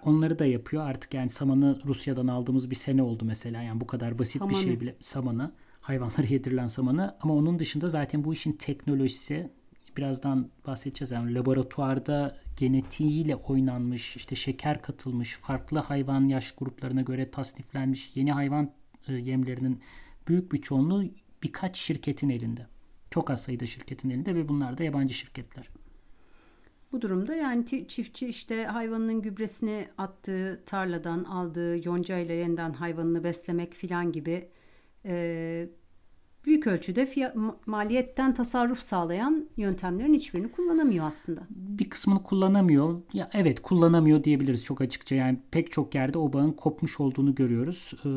Onları 0.04 0.40
da 0.40 0.46
yapıyor. 0.46 0.84
Artık 0.84 1.14
yani 1.14 1.30
samanı 1.30 1.80
Rusya'dan 1.88 2.28
aldığımız 2.28 2.70
bir 2.70 2.76
sene 2.76 3.04
oldu 3.04 3.26
mesela. 3.26 3.62
Yani 3.62 3.82
bu 3.82 3.88
kadar 3.88 4.20
basit 4.20 4.40
samanı. 4.40 4.50
bir 4.50 4.56
şey 4.56 4.80
bile 4.80 4.96
samanı 5.00 5.52
hayvanlara 5.82 6.28
yedirilen 6.30 6.68
samanı 6.68 7.16
ama 7.22 7.36
onun 7.36 7.60
dışında 7.60 7.90
zaten 7.90 8.24
bu 8.24 8.34
işin 8.34 8.54
teknolojisi 8.54 9.50
birazdan 9.98 10.50
bahsedeceğiz. 10.68 11.12
Yani 11.12 11.36
laboratuvarda 11.36 12.38
genetiğiyle 12.58 13.36
oynanmış, 13.36 14.16
işte 14.16 14.36
şeker 14.36 14.82
katılmış, 14.82 15.36
farklı 15.36 15.80
hayvan 15.80 16.28
yaş 16.28 16.52
gruplarına 16.52 17.02
göre 17.02 17.32
tasniflenmiş 17.32 18.12
yeni 18.16 18.32
hayvan 18.32 18.72
e, 19.08 19.14
yemlerinin 19.14 19.82
büyük 20.28 20.52
bir 20.52 20.62
çoğunluğu 20.62 21.04
birkaç 21.44 21.78
şirketin 21.78 22.30
elinde. 22.30 22.68
Çok 23.12 23.30
az 23.30 23.42
sayıda 23.42 23.66
şirketin 23.66 24.10
elinde 24.10 24.36
ve 24.36 24.50
bunlar 24.50 24.78
da 24.78 24.84
yabancı 24.84 25.14
şirketler. 25.14 25.70
Bu 26.92 27.02
durumda 27.02 27.36
yani 27.36 27.88
çiftçi 27.88 28.28
işte 28.28 28.66
hayvanının 28.66 29.22
gübresini 29.22 29.88
attığı 29.98 30.64
tarladan 30.66 31.24
aldığı 31.24 31.88
yoncayla 31.88 32.36
yeniden 32.36 32.74
hayvanını 32.74 33.24
beslemek 33.24 33.74
filan 33.74 34.12
gibi 34.12 34.50
e, 35.06 35.70
büyük 36.46 36.68
ölçüde 36.68 37.06
fiyat, 37.06 37.36
maliyetten 37.66 38.34
tasarruf 38.34 38.80
sağlayan 38.80 39.50
yöntemlerin 39.58 40.14
hiçbirini 40.14 40.52
kullanamıyor 40.52 41.06
aslında. 41.06 41.42
Bir 41.50 41.90
kısmını 41.90 42.24
kullanamıyor. 42.24 43.02
Ya 43.14 43.30
evet 43.34 43.62
kullanamıyor 43.62 44.24
diyebiliriz 44.24 44.64
çok 44.64 44.82
açıkça. 44.82 45.16
Yani 45.16 45.40
pek 45.52 45.72
çok 45.72 45.96
yerde 45.96 46.18
o 46.18 46.34
bağın 46.34 46.52
kopmuş 46.52 47.00
olduğunu 47.00 47.36
görüyoruz. 47.36 47.94
Ee, 48.00 48.08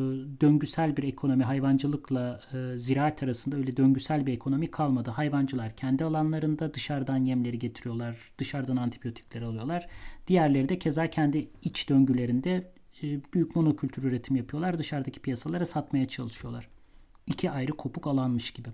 döngüsel 0.41 0.97
bir 0.97 1.03
ekonomi 1.03 1.43
hayvancılıkla 1.43 2.39
e, 2.53 2.79
ziraat 2.79 3.23
arasında 3.23 3.55
öyle 3.55 3.77
döngüsel 3.77 4.25
bir 4.25 4.33
ekonomi 4.33 4.71
kalmadı. 4.71 5.09
Hayvancılar 5.11 5.75
kendi 5.75 6.03
alanlarında 6.03 6.73
dışarıdan 6.73 7.25
yemleri 7.25 7.59
getiriyorlar. 7.59 8.31
Dışarıdan 8.37 8.77
antibiyotikleri 8.77 9.45
alıyorlar. 9.45 9.87
Diğerleri 10.27 10.69
de 10.69 10.79
keza 10.79 11.09
kendi 11.09 11.47
iç 11.61 11.89
döngülerinde 11.89 12.71
e, 13.03 13.21
büyük 13.33 13.55
monokültür 13.55 14.03
üretim 14.03 14.35
yapıyorlar. 14.35 14.79
Dışarıdaki 14.79 15.19
piyasalara 15.19 15.65
satmaya 15.65 16.07
çalışıyorlar 16.07 16.72
iki 17.27 17.51
ayrı 17.51 17.71
kopuk 17.71 18.07
alanmış 18.07 18.51
gibi. 18.51 18.69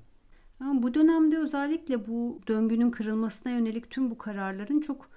bu 0.74 0.94
dönemde 0.94 1.38
özellikle 1.38 2.08
bu 2.08 2.40
döngünün 2.48 2.92
kırılmasına 2.92 3.52
yönelik 3.52 3.90
tüm 3.90 4.12
bu 4.12 4.18
kararların 4.18 4.82
çok 4.82 5.10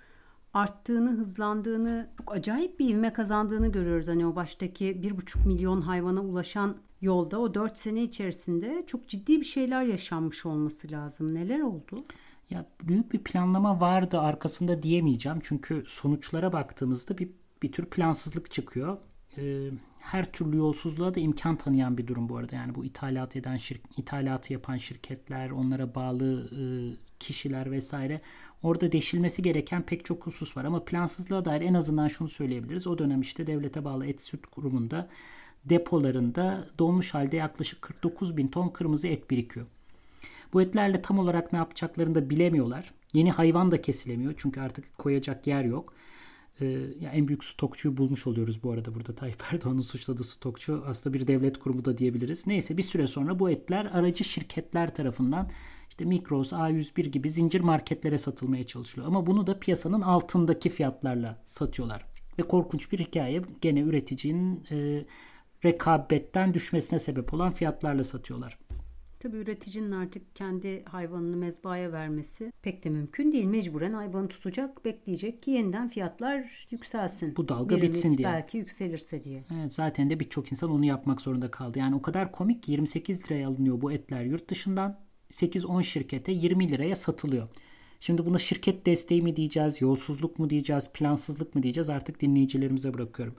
arttığını, 0.55 1.11
hızlandığını, 1.11 2.09
çok 2.19 2.37
acayip 2.37 2.79
bir 2.79 2.89
ivme 2.89 3.13
kazandığını 3.13 3.73
görüyoruz. 3.73 4.09
Hani 4.09 4.27
o 4.27 4.37
baştaki 4.37 5.03
bir 5.03 5.17
buçuk 5.17 5.47
milyon 5.47 5.81
hayvana 5.81 6.21
ulaşan 6.21 6.77
yolda 7.01 7.41
o 7.41 7.55
dört 7.55 7.79
sene 7.79 8.03
içerisinde 8.03 8.85
çok 8.87 9.09
ciddi 9.09 9.41
bir 9.41 9.45
şeyler 9.45 9.83
yaşanmış 9.83 10.47
olması 10.47 10.91
lazım. 10.91 11.35
Neler 11.35 11.61
oldu? 11.61 12.05
Ya 12.51 12.67
büyük 12.83 13.13
bir 13.13 13.19
planlama 13.19 13.81
vardı 13.81 14.21
arkasında 14.21 14.83
diyemeyeceğim. 14.83 15.39
Çünkü 15.43 15.85
sonuçlara 15.87 16.53
baktığımızda 16.53 17.19
bir, 17.19 17.31
bir 17.63 17.73
tür 17.73 17.85
plansızlık 17.85 18.51
çıkıyor. 18.51 18.97
Ee, 19.39 19.71
her 20.03 20.33
türlü 20.33 20.57
yolsuzluğa 20.57 21.15
da 21.15 21.21
imkan 21.21 21.57
tanıyan 21.57 21.99
bir 21.99 22.07
durum 22.07 22.29
bu 22.29 22.37
arada. 22.37 22.57
Yani 22.57 22.75
bu 22.75 22.85
ithalat 22.85 23.37
eden 23.37 23.57
şirk, 23.57 23.81
ithalatı 23.97 24.53
yapan 24.53 24.77
şirketler, 24.77 25.51
onlara 25.51 25.95
bağlı 25.95 26.51
e, 26.51 26.63
kişiler 27.19 27.71
vesaire 27.71 28.21
orada 28.63 28.93
deşilmesi 28.93 29.43
gereken 29.43 29.83
pek 29.83 30.05
çok 30.05 30.27
husus 30.27 30.57
var 30.57 30.65
ama 30.65 30.85
plansızlığa 30.85 31.45
dair 31.45 31.61
en 31.61 31.75
azından 31.75 32.09
şunu 32.09 32.29
söyleyebiliriz. 32.29 32.87
O 32.87 32.99
dönem 32.99 33.21
işte 33.21 33.47
devlete 33.47 33.85
bağlı 33.85 34.07
et 34.07 34.23
süt 34.23 34.47
kurumunda 34.47 35.09
depolarında 35.65 36.67
donmuş 36.79 37.15
halde 37.15 37.37
yaklaşık 37.37 37.83
49 37.83 38.37
bin 38.37 38.49
ton 38.49 38.69
kırmızı 38.69 39.09
et 39.09 39.31
birikiyor. 39.31 39.67
Bu 40.53 40.63
etlerle 40.63 41.03
tam 41.03 41.19
olarak 41.19 41.53
ne 41.53 41.59
yapacaklarını 41.59 42.15
da 42.15 42.31
bilemiyorlar. 42.31 42.95
Yeni 43.13 43.31
hayvan 43.31 43.73
da 43.73 43.83
kesilemiyor 43.83 44.35
çünkü 44.37 44.61
artık 44.61 44.99
koyacak 44.99 45.47
yer 45.47 45.65
yok. 45.65 45.95
Ee, 46.61 46.67
yani 47.01 47.17
en 47.17 47.29
büyük 47.29 47.45
stokçuyu 47.45 47.97
bulmuş 47.97 48.27
oluyoruz 48.27 48.63
bu 48.63 48.71
arada 48.71 48.95
burada 48.95 49.15
Tayyip 49.15 49.43
Erdoğan'ın 49.53 49.81
suçladığı 49.81 50.25
stokçu 50.25 50.85
aslında 50.87 51.15
bir 51.15 51.27
devlet 51.27 51.59
kurumu 51.59 51.85
da 51.85 51.99
diyebiliriz. 51.99 52.47
Neyse 52.47 52.77
bir 52.77 52.83
süre 52.83 53.07
sonra 53.07 53.39
bu 53.39 53.51
etler 53.51 53.87
aracı 53.87 54.25
şirketler 54.25 54.95
tarafından 54.95 55.51
işte 55.89 56.05
Migros, 56.05 56.53
A101 56.53 57.09
gibi 57.09 57.31
zincir 57.31 57.61
marketlere 57.61 58.19
satılmaya 58.19 58.67
çalışılıyor. 58.67 59.09
Ama 59.09 59.27
bunu 59.27 59.47
da 59.47 59.59
piyasanın 59.59 60.01
altındaki 60.01 60.71
fiyatlarla 60.71 61.43
satıyorlar. 61.47 62.07
Ve 62.39 62.43
korkunç 62.43 62.93
bir 62.93 62.99
hikaye 62.99 63.43
gene 63.61 63.81
üreticinin 63.81 64.65
e, 64.71 65.05
rekabetten 65.65 66.55
düşmesine 66.55 66.99
sebep 66.99 67.35
olan 67.35 67.53
fiyatlarla 67.53 68.05
satıyorlar. 68.05 68.59
Tabii 69.23 69.37
üreticinin 69.37 69.93
artık 69.93 70.37
kendi 70.37 70.85
hayvanını 70.85 71.37
mezbaya 71.37 71.93
vermesi 71.93 72.53
pek 72.63 72.85
de 72.85 72.91
mümkün 72.91 73.33
değil. 73.33 73.45
Mecburen 73.45 73.93
hayvanı 73.93 74.29
tutacak, 74.29 74.85
bekleyecek 74.85 75.43
ki 75.43 75.51
yeniden 75.51 75.89
fiyatlar 75.89 76.67
yükselsin. 76.71 77.37
Bu 77.37 77.49
dalga 77.49 77.77
Bir 77.77 77.83
bitsin 77.83 78.19
diye. 78.19 78.29
Belki 78.29 78.59
yükselirse 78.59 79.25
diye. 79.25 79.45
Evet, 79.55 79.75
zaten 79.75 80.11
de 80.11 80.21
birçok 80.21 80.53
insan 80.53 80.71
onu 80.71 80.85
yapmak 80.85 81.21
zorunda 81.21 81.51
kaldı. 81.51 81.79
Yani 81.79 81.95
o 81.95 82.03
kadar 82.03 82.33
komik 82.33 82.63
ki 82.63 82.73
28 82.73 83.25
liraya 83.25 83.49
alınıyor 83.49 83.81
bu 83.81 83.93
etler 83.93 84.23
yurt 84.25 84.51
dışından. 84.51 85.01
8-10 85.31 85.83
şirkete 85.83 86.33
20 86.33 86.71
liraya 86.71 86.95
satılıyor. 86.95 87.49
Şimdi 88.01 88.27
buna 88.27 88.39
şirket 88.39 88.87
desteği 88.87 89.23
mi 89.23 89.37
diyeceğiz, 89.37 89.81
yolsuzluk 89.81 90.39
mu 90.39 90.51
diyeceğiz, 90.51 90.93
plansızlık 90.93 91.55
mı 91.55 91.63
diyeceğiz 91.63 91.89
artık 91.89 92.21
dinleyicilerimize 92.21 92.95
bırakıyorum. 92.95 93.35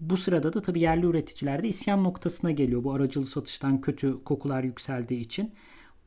Bu 0.00 0.16
sırada 0.16 0.52
da 0.52 0.62
tabii 0.62 0.80
yerli 0.80 1.06
üreticiler 1.06 1.62
de 1.62 1.68
isyan 1.68 2.04
noktasına 2.04 2.50
geliyor 2.50 2.84
bu 2.84 2.92
aracılı 2.92 3.26
satıştan 3.26 3.80
kötü 3.80 4.24
kokular 4.24 4.64
yükseldiği 4.64 5.20
için. 5.20 5.52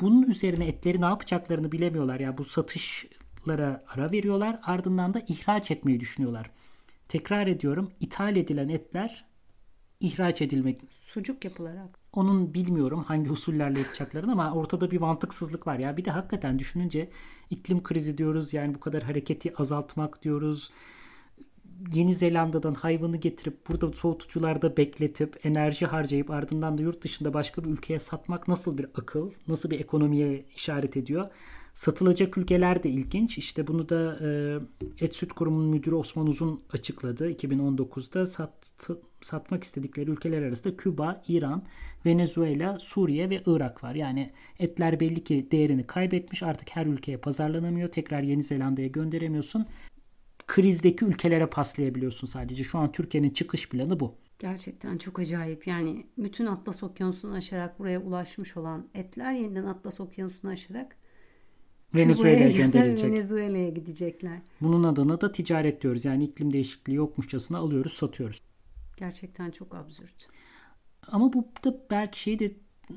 Bunun 0.01 0.23
üzerine 0.23 0.67
etleri 0.67 1.01
ne 1.01 1.05
yapacaklarını 1.05 1.71
bilemiyorlar. 1.71 2.19
Yani 2.19 2.37
bu 2.37 2.43
satışlara 2.43 3.83
ara 3.87 4.11
veriyorlar 4.11 4.59
ardından 4.63 5.13
da 5.13 5.21
ihraç 5.27 5.71
etmeyi 5.71 5.99
düşünüyorlar. 5.99 6.51
Tekrar 7.07 7.47
ediyorum 7.47 7.91
ithal 7.99 8.35
edilen 8.35 8.69
etler 8.69 9.25
ihraç 9.99 10.41
edilmek. 10.41 10.81
Sucuk 10.91 11.45
yapılarak. 11.45 11.99
Onun 12.13 12.53
bilmiyorum 12.53 13.03
hangi 13.07 13.31
usullerle 13.31 13.79
yapacaklarını 13.79 14.31
ama 14.31 14.53
ortada 14.53 14.91
bir 14.91 14.97
mantıksızlık 14.97 15.67
var 15.67 15.79
ya. 15.79 15.97
Bir 15.97 16.05
de 16.05 16.11
hakikaten 16.11 16.59
düşününce 16.59 17.09
iklim 17.49 17.83
krizi 17.83 18.17
diyoruz 18.17 18.53
yani 18.53 18.75
bu 18.75 18.79
kadar 18.79 19.03
hareketi 19.03 19.57
azaltmak 19.57 20.23
diyoruz 20.23 20.71
Yeni 21.93 22.13
Zelanda'dan 22.13 22.73
hayvanı 22.73 23.17
getirip 23.17 23.69
burada 23.69 23.93
soğutucularda 23.93 24.77
bekletip 24.77 25.45
enerji 25.45 25.85
harcayıp 25.85 26.29
ardından 26.31 26.77
da 26.77 26.81
yurt 26.81 27.01
dışında 27.01 27.33
başka 27.33 27.63
bir 27.63 27.69
ülkeye 27.69 27.99
satmak 27.99 28.47
nasıl 28.47 28.77
bir 28.77 28.85
akıl, 28.95 29.31
nasıl 29.47 29.69
bir 29.69 29.79
ekonomiye 29.79 30.45
işaret 30.55 30.97
ediyor? 30.97 31.29
Satılacak 31.73 32.37
ülkeler 32.37 32.83
de 32.83 32.89
ilginç. 32.89 33.37
İşte 33.37 33.67
bunu 33.67 33.89
da 33.89 34.17
e, 34.21 35.05
Et 35.05 35.13
Süt 35.13 35.33
Kurumu'nun 35.33 35.69
müdürü 35.69 35.95
Osman 35.95 36.27
Uzun 36.27 36.61
açıkladı 36.73 37.31
2019'da. 37.31 38.25
Sat, 38.25 38.73
satmak 39.21 39.63
istedikleri 39.63 40.09
ülkeler 40.09 40.41
arasında 40.41 40.77
Küba, 40.77 41.23
İran, 41.27 41.63
Venezuela, 42.05 42.79
Suriye 42.79 43.29
ve 43.29 43.41
Irak 43.45 43.83
var. 43.83 43.95
Yani 43.95 44.31
etler 44.59 44.99
belli 44.99 45.23
ki 45.23 45.47
değerini 45.51 45.87
kaybetmiş. 45.87 46.43
Artık 46.43 46.69
her 46.75 46.85
ülkeye 46.85 47.17
pazarlanamıyor. 47.17 47.89
Tekrar 47.89 48.21
Yeni 48.21 48.43
Zelanda'ya 48.43 48.87
gönderemiyorsun 48.87 49.65
krizdeki 50.47 51.05
ülkelere 51.05 51.45
paslayabiliyorsun 51.45 52.27
sadece. 52.27 52.63
Şu 52.63 52.77
an 52.77 52.91
Türkiye'nin 52.91 53.29
çıkış 53.29 53.69
planı 53.69 53.99
bu. 53.99 54.15
Gerçekten 54.39 54.97
çok 54.97 55.19
acayip. 55.19 55.67
Yani 55.67 56.05
bütün 56.17 56.45
Atlas 56.45 56.83
Okyanusu'nu 56.83 57.33
aşarak 57.33 57.79
buraya 57.79 57.99
ulaşmış 58.01 58.57
olan 58.57 58.87
etler 58.93 59.33
yeniden 59.33 59.65
Atlas 59.65 59.99
Okyanusu'nu 59.99 60.51
aşarak 60.51 60.95
Venezuela'ya 61.95 62.51
gönderilecek. 62.51 63.05
Venezuela'ya 63.11 63.69
gidecekler. 63.69 64.39
Bunun 64.61 64.83
adına 64.83 65.21
da 65.21 65.31
ticaret 65.31 65.81
diyoruz. 65.81 66.05
Yani 66.05 66.23
iklim 66.23 66.53
değişikliği 66.53 66.93
yokmuşçasına 66.93 67.57
alıyoruz, 67.57 67.93
satıyoruz. 67.93 68.41
Gerçekten 68.97 69.51
çok 69.51 69.75
absürt. 69.75 70.27
Ama 71.07 71.33
bu 71.33 71.47
da 71.65 71.77
belki 71.91 72.19
şeyi 72.19 72.39
de 72.39 72.51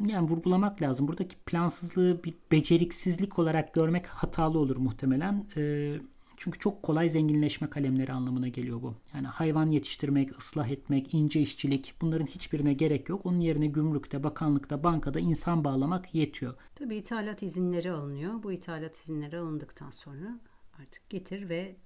yani 0.06 0.28
vurgulamak 0.28 0.82
lazım. 0.82 1.08
Buradaki 1.08 1.36
plansızlığı 1.36 2.24
bir 2.24 2.34
beceriksizlik 2.52 3.38
olarak 3.38 3.74
görmek 3.74 4.06
hatalı 4.06 4.58
olur 4.58 4.76
muhtemelen. 4.76 5.46
Ee, 5.56 5.96
çünkü 6.36 6.58
çok 6.58 6.82
kolay 6.82 7.08
zenginleşme 7.08 7.70
kalemleri 7.70 8.12
anlamına 8.12 8.48
geliyor 8.48 8.82
bu. 8.82 8.94
Yani 9.14 9.26
hayvan 9.26 9.70
yetiştirmek, 9.70 10.38
ıslah 10.38 10.68
etmek, 10.68 11.14
ince 11.14 11.40
işçilik 11.40 11.94
bunların 12.00 12.26
hiçbirine 12.26 12.74
gerek 12.74 13.08
yok. 13.08 13.26
Onun 13.26 13.40
yerine 13.40 13.66
gümrükte, 13.66 14.24
bakanlıkta, 14.24 14.84
bankada 14.84 15.20
insan 15.20 15.64
bağlamak 15.64 16.14
yetiyor. 16.14 16.54
Tabii 16.74 16.96
ithalat 16.96 17.42
izinleri 17.42 17.90
alınıyor. 17.90 18.42
Bu 18.42 18.52
ithalat 18.52 18.96
izinleri 18.96 19.38
alındıktan 19.38 19.90
sonra 19.90 20.40
artık 20.80 21.10
getir 21.10 21.48
ve 21.48 21.76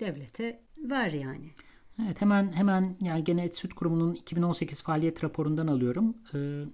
devlete 0.00 0.62
ver 0.78 1.10
yani. 1.10 1.50
Evet 2.02 2.20
hemen 2.20 2.52
hemen 2.52 2.96
yani 3.00 3.24
gene 3.24 3.44
Et 3.44 3.56
Süt 3.56 3.74
Kurumu'nun 3.74 4.14
2018 4.14 4.82
faaliyet 4.82 5.24
raporundan 5.24 5.66
alıyorum. 5.66 6.16
Ee, 6.34 6.64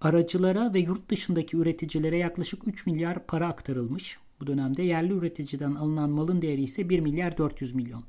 aracılara 0.00 0.74
ve 0.74 0.80
yurt 0.80 1.10
dışındaki 1.10 1.56
üreticilere 1.56 2.16
yaklaşık 2.16 2.68
3 2.68 2.86
milyar 2.86 3.26
para 3.26 3.48
aktarılmış 3.48 4.18
bu 4.40 4.46
dönemde 4.46 4.82
yerli 4.82 5.12
üreticiden 5.12 5.74
alınan 5.74 6.10
malın 6.10 6.42
değeri 6.42 6.62
ise 6.62 6.88
1 6.88 7.00
milyar 7.00 7.38
400 7.38 7.74
milyon. 7.74 8.04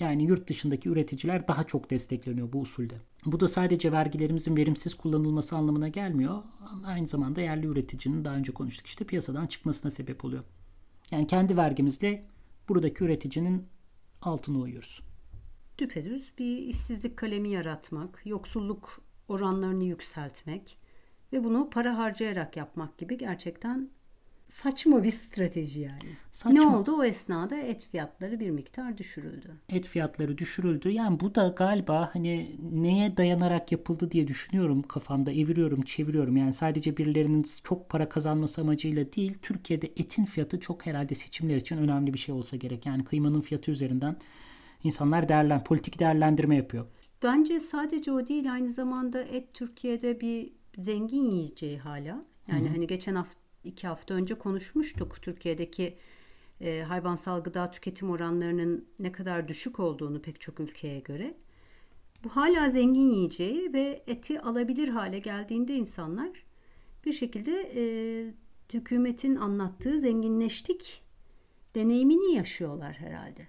Yani 0.00 0.24
yurt 0.24 0.48
dışındaki 0.48 0.88
üreticiler 0.88 1.48
daha 1.48 1.64
çok 1.64 1.90
destekleniyor 1.90 2.52
bu 2.52 2.60
usulde. 2.60 2.94
Bu 3.26 3.40
da 3.40 3.48
sadece 3.48 3.92
vergilerimizin 3.92 4.56
verimsiz 4.56 4.94
kullanılması 4.94 5.56
anlamına 5.56 5.88
gelmiyor. 5.88 6.42
Aynı 6.84 7.08
zamanda 7.08 7.40
yerli 7.40 7.66
üreticinin 7.66 8.24
daha 8.24 8.34
önce 8.34 8.52
konuştuk 8.52 8.86
işte 8.86 9.04
piyasadan 9.04 9.46
çıkmasına 9.46 9.90
sebep 9.90 10.24
oluyor. 10.24 10.44
Yani 11.10 11.26
kendi 11.26 11.56
vergimizle 11.56 12.26
buradaki 12.68 13.04
üreticinin 13.04 13.66
altına 14.22 14.58
uyuyoruz. 14.58 15.00
Düpedüz 15.78 16.32
bir 16.38 16.58
işsizlik 16.58 17.16
kalemi 17.16 17.48
yaratmak, 17.48 18.22
yoksulluk 18.24 19.00
oranlarını 19.28 19.84
yükseltmek 19.84 20.78
ve 21.32 21.44
bunu 21.44 21.70
para 21.70 21.98
harcayarak 21.98 22.56
yapmak 22.56 22.98
gibi 22.98 23.18
gerçekten 23.18 23.90
saçma 24.50 25.02
bir 25.02 25.10
strateji 25.10 25.80
yani. 25.80 26.16
Saçma. 26.32 26.52
Ne 26.52 26.76
oldu 26.76 26.96
o 26.96 27.04
esnada 27.04 27.56
et 27.56 27.88
fiyatları 27.90 28.40
bir 28.40 28.50
miktar 28.50 28.98
düşürüldü. 28.98 29.56
Et 29.68 29.86
fiyatları 29.86 30.38
düşürüldü. 30.38 30.90
Yani 30.90 31.20
bu 31.20 31.34
da 31.34 31.48
galiba 31.48 32.10
hani 32.12 32.56
neye 32.72 33.16
dayanarak 33.16 33.72
yapıldı 33.72 34.10
diye 34.10 34.28
düşünüyorum 34.28 34.82
kafamda 34.82 35.32
eviriyorum 35.32 35.82
çeviriyorum. 35.82 36.36
Yani 36.36 36.52
sadece 36.52 36.96
birilerinin 36.96 37.46
çok 37.64 37.88
para 37.88 38.08
kazanması 38.08 38.60
amacıyla 38.60 39.12
değil 39.12 39.38
Türkiye'de 39.42 39.86
etin 39.86 40.24
fiyatı 40.24 40.60
çok 40.60 40.86
herhalde 40.86 41.14
seçimler 41.14 41.56
için 41.56 41.76
önemli 41.76 42.14
bir 42.14 42.18
şey 42.18 42.34
olsa 42.34 42.56
gerek. 42.56 42.86
Yani 42.86 43.04
kıymanın 43.04 43.40
fiyatı 43.40 43.70
üzerinden 43.70 44.16
insanlar 44.84 45.28
değerlen 45.28 45.64
politik 45.64 45.98
değerlendirme 45.98 46.56
yapıyor. 46.56 46.86
Bence 47.22 47.60
sadece 47.60 48.12
o 48.12 48.26
değil 48.26 48.52
aynı 48.52 48.70
zamanda 48.70 49.22
et 49.22 49.54
Türkiye'de 49.54 50.20
bir 50.20 50.52
zengin 50.76 51.30
yiyeceği 51.30 51.78
hala. 51.78 52.24
Yani 52.48 52.64
Hı-hı. 52.64 52.68
hani 52.68 52.86
geçen 52.86 53.14
hafta 53.14 53.39
iki 53.64 53.86
hafta 53.86 54.14
önce 54.14 54.34
konuşmuştuk 54.34 55.22
Türkiye'deki 55.22 55.96
e, 56.60 56.82
hayvansal 56.82 57.42
gıda 57.42 57.70
tüketim 57.70 58.10
oranlarının 58.10 58.88
ne 58.98 59.12
kadar 59.12 59.48
düşük 59.48 59.80
olduğunu 59.80 60.22
pek 60.22 60.40
çok 60.40 60.60
ülkeye 60.60 61.00
göre. 61.00 61.34
Bu 62.24 62.28
hala 62.28 62.70
zengin 62.70 63.10
yiyeceği 63.10 63.72
ve 63.72 64.02
eti 64.06 64.40
alabilir 64.40 64.88
hale 64.88 65.18
geldiğinde 65.18 65.74
insanlar 65.74 66.44
bir 67.04 67.12
şekilde 67.12 67.72
e, 67.74 67.82
hükümetin 68.72 69.36
anlattığı 69.36 70.00
zenginleştik 70.00 71.02
deneyimini 71.74 72.34
yaşıyorlar 72.34 72.94
herhalde. 72.94 73.48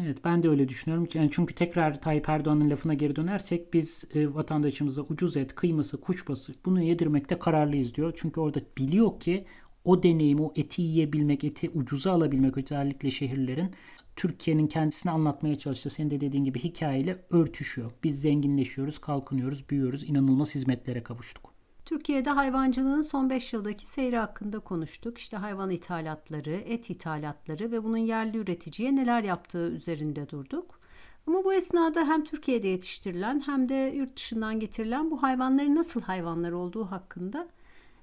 Evet 0.00 0.24
ben 0.24 0.42
de 0.42 0.48
öyle 0.48 0.68
düşünüyorum. 0.68 1.08
Yani 1.14 1.30
çünkü 1.32 1.54
tekrar 1.54 2.00
Tayyip 2.00 2.28
Erdoğan'ın 2.28 2.70
lafına 2.70 2.94
geri 2.94 3.16
dönersek 3.16 3.74
biz 3.74 4.04
e, 4.14 4.34
vatandaşımıza 4.34 5.02
ucuz 5.02 5.36
et, 5.36 5.54
kıyması, 5.54 6.00
kuşbası 6.00 6.54
bunu 6.64 6.82
yedirmekte 6.82 7.38
kararlıyız 7.38 7.94
diyor. 7.94 8.12
Çünkü 8.16 8.40
orada 8.40 8.60
biliyor 8.78 9.20
ki 9.20 9.46
o 9.84 10.02
deneyim, 10.02 10.40
o 10.40 10.52
eti 10.56 10.82
yiyebilmek, 10.82 11.44
eti 11.44 11.70
ucuza 11.70 12.12
alabilmek 12.12 12.58
özellikle 12.58 13.10
şehirlerin 13.10 13.70
Türkiye'nin 14.16 14.66
kendisini 14.66 15.12
anlatmaya 15.12 15.58
çalıştığı 15.58 15.90
senin 15.90 16.10
de 16.10 16.20
dediğin 16.20 16.44
gibi 16.44 16.58
hikayeyle 16.58 17.24
örtüşüyor. 17.30 17.90
Biz 18.04 18.20
zenginleşiyoruz, 18.20 18.98
kalkınıyoruz, 18.98 19.70
büyüyoruz, 19.70 20.04
inanılmaz 20.08 20.54
hizmetlere 20.54 21.02
kavuştuk. 21.02 21.51
Türkiye'de 21.92 22.30
hayvancılığın 22.30 23.02
son 23.02 23.30
5 23.30 23.52
yıldaki 23.52 23.86
seyri 23.86 24.16
hakkında 24.16 24.58
konuştuk. 24.60 25.18
İşte 25.18 25.36
hayvan 25.36 25.70
ithalatları, 25.70 26.50
et 26.50 26.90
ithalatları 26.90 27.70
ve 27.72 27.84
bunun 27.84 27.96
yerli 27.96 28.38
üreticiye 28.38 28.96
neler 28.96 29.22
yaptığı 29.22 29.70
üzerinde 29.70 30.28
durduk. 30.28 30.80
Ama 31.26 31.44
bu 31.44 31.54
esnada 31.54 32.08
hem 32.08 32.24
Türkiye'de 32.24 32.68
yetiştirilen 32.68 33.42
hem 33.46 33.68
de 33.68 33.92
yurt 33.96 34.16
dışından 34.16 34.60
getirilen 34.60 35.10
bu 35.10 35.22
hayvanların 35.22 35.76
nasıl 35.76 36.00
hayvanlar 36.00 36.52
olduğu 36.52 36.84
hakkında 36.84 37.48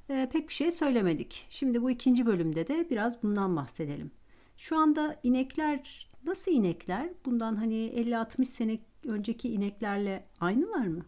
e, 0.10 0.30
pek 0.34 0.48
bir 0.50 0.54
şey 0.54 0.72
söylemedik. 0.72 1.46
Şimdi 1.50 1.82
bu 1.82 1.92
ikinci 1.92 2.26
bölümde 2.26 2.68
de 2.68 2.88
biraz 2.90 3.24
bundan 3.24 3.56
bahsedelim. 3.56 4.12
Şu 4.58 4.78
anda 4.78 5.20
inekler 5.24 6.10
nasıl 6.26 6.52
inekler? 6.52 7.10
Bundan 7.26 7.56
hani 7.56 7.76
50-60 7.76 8.46
sene 8.46 8.80
önceki 9.06 9.50
ineklerle 9.50 10.28
aynılar 10.40 10.88
mı? 10.88 11.06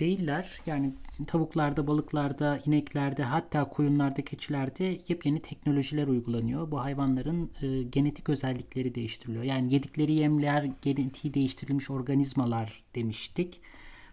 Değiller. 0.00 0.60
Yani 0.66 0.94
tavuklarda, 1.26 1.86
balıklarda, 1.86 2.60
ineklerde 2.66 3.22
hatta 3.22 3.64
koyunlarda, 3.68 4.22
keçilerde 4.22 4.98
yepyeni 5.08 5.40
teknolojiler 5.40 6.06
uygulanıyor. 6.06 6.70
Bu 6.70 6.80
hayvanların 6.80 7.50
e, 7.62 7.82
genetik 7.82 8.28
özellikleri 8.28 8.94
değiştiriliyor. 8.94 9.44
Yani 9.44 9.74
yedikleri 9.74 10.12
yemler 10.12 10.70
genetiği 10.82 11.34
değiştirilmiş 11.34 11.90
organizmalar 11.90 12.84
demiştik. 12.94 13.60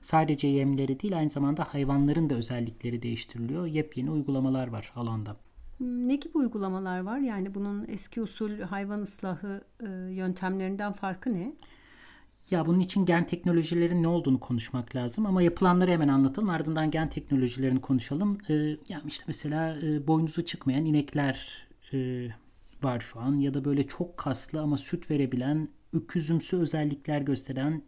Sadece 0.01 0.47
yemleri 0.47 1.00
değil 1.00 1.17
aynı 1.17 1.29
zamanda 1.29 1.63
hayvanların 1.63 2.29
da 2.29 2.35
özellikleri 2.35 3.01
değiştiriliyor. 3.01 3.65
Yepyeni 3.65 4.11
uygulamalar 4.11 4.67
var 4.67 4.91
alanda. 4.95 5.38
Ne 5.79 6.15
gibi 6.15 6.38
uygulamalar 6.38 7.00
var? 7.00 7.19
Yani 7.19 7.55
bunun 7.55 7.85
eski 7.88 8.21
usul 8.21 8.59
hayvan 8.59 9.01
ıslahı 9.01 9.61
e, 9.79 9.88
yöntemlerinden 10.13 10.93
farkı 10.93 11.33
ne? 11.33 11.53
Ya 12.51 12.65
bunun 12.65 12.79
için 12.79 13.05
gen 13.05 13.25
teknolojilerin 13.25 14.03
ne 14.03 14.08
olduğunu 14.08 14.39
konuşmak 14.39 14.96
lazım 14.96 15.25
ama 15.25 15.41
yapılanları 15.41 15.91
hemen 15.91 16.08
anlatalım. 16.08 16.50
Ardından 16.50 16.91
gen 16.91 17.10
teknolojilerini 17.10 17.81
konuşalım. 17.81 18.38
Ee, 18.50 18.53
yani 18.89 19.03
işte 19.08 19.24
mesela 19.27 19.77
e, 19.84 20.08
boynuzu 20.08 20.46
çıkmayan 20.46 20.86
inekler 20.86 21.67
e, 21.93 22.27
var 22.84 23.00
şu 23.00 23.20
an 23.20 23.38
ya 23.38 23.53
da 23.53 23.65
böyle 23.65 23.88
çok 23.88 24.17
kaslı 24.17 24.62
ama 24.62 24.77
süt 24.77 25.12
verebilen, 25.12 25.70
öküzümsü 25.93 26.58
özellikler 26.58 27.22
gösteren 27.22 27.81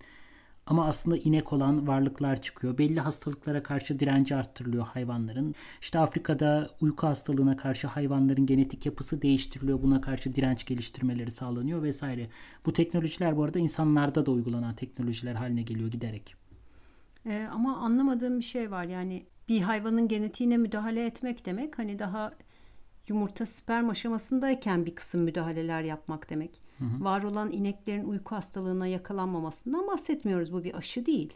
ama 0.68 0.88
aslında 0.88 1.18
inek 1.18 1.54
olan 1.54 1.88
varlıklar 1.88 2.42
çıkıyor. 2.42 2.78
Belli 2.78 3.00
hastalıklara 3.00 3.64
karşı 3.64 4.00
direnci 4.00 4.36
arttırılıyor 4.36 4.86
hayvanların. 4.86 5.56
İşte 5.82 6.00
Afrika'da 6.00 6.70
uyku 6.82 7.08
hastalığına 7.08 7.58
karşı 7.58 7.88
hayvanların 7.88 8.46
genetik 8.46 8.86
yapısı 8.86 9.22
değiştiriliyor. 9.22 9.82
Buna 9.82 10.02
karşı 10.02 10.36
direnç 10.36 10.66
geliştirmeleri 10.66 11.32
sağlanıyor 11.32 11.84
vesaire. 11.84 12.30
Bu 12.66 12.74
teknolojiler 12.74 13.38
bu 13.38 13.44
arada 13.44 13.60
insanlarda 13.60 14.26
da 14.26 14.32
uygulanan 14.32 14.76
teknolojiler 14.76 15.36
haline 15.36 15.62
geliyor 15.62 15.92
giderek. 15.92 16.36
Ee, 17.26 17.48
ama 17.52 17.78
anlamadığım 17.78 18.40
bir 18.40 18.44
şey 18.44 18.72
var. 18.72 18.84
Yani 18.84 19.26
bir 19.50 19.62
hayvanın 19.62 20.08
genetiğine 20.08 20.58
müdahale 20.58 21.06
etmek 21.06 21.46
demek 21.46 21.80
hani 21.80 22.00
daha 22.00 22.32
yumurta 23.08 23.46
sperm 23.46 23.90
aşamasındayken 23.90 24.86
bir 24.86 24.96
kısım 24.96 25.22
müdahaleler 25.22 25.82
yapmak 25.82 26.30
demek. 26.30 26.62
Hı 26.80 26.86
hı. 26.86 27.04
Var 27.04 27.24
olan 27.24 27.52
ineklerin 27.52 28.04
uyku 28.04 28.36
hastalığına 28.36 28.88
yakalanmamasından 28.88 29.88
bahsetmiyoruz. 29.88 30.54
Bu 30.54 30.64
bir 30.64 30.78
aşı 30.78 31.06
değil. 31.06 31.34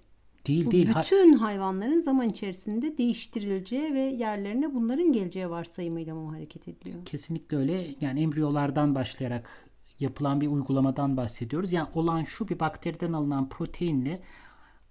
Değil 0.47 0.65
Bu 0.65 0.71
değil. 0.71 0.89
Bütün 0.99 1.33
hayvanların 1.33 1.99
zaman 1.99 2.29
içerisinde 2.29 2.97
değiştirileceği 2.97 3.93
ve 3.93 4.01
yerlerine 4.01 4.73
bunların 4.73 5.13
geleceği 5.13 5.49
varsayımıyla 5.49 6.15
mı 6.15 6.31
hareket 6.31 6.67
ediliyor? 6.67 7.05
Kesinlikle 7.05 7.57
öyle. 7.57 7.95
Yani 8.01 8.21
embriyolardan 8.21 8.95
başlayarak 8.95 9.67
yapılan 9.99 10.41
bir 10.41 10.47
uygulamadan 10.47 11.17
bahsediyoruz. 11.17 11.73
Yani 11.73 11.87
olan 11.93 12.23
şu 12.23 12.49
bir 12.49 12.59
bakteriden 12.59 13.13
alınan 13.13 13.49
proteinle 13.49 14.21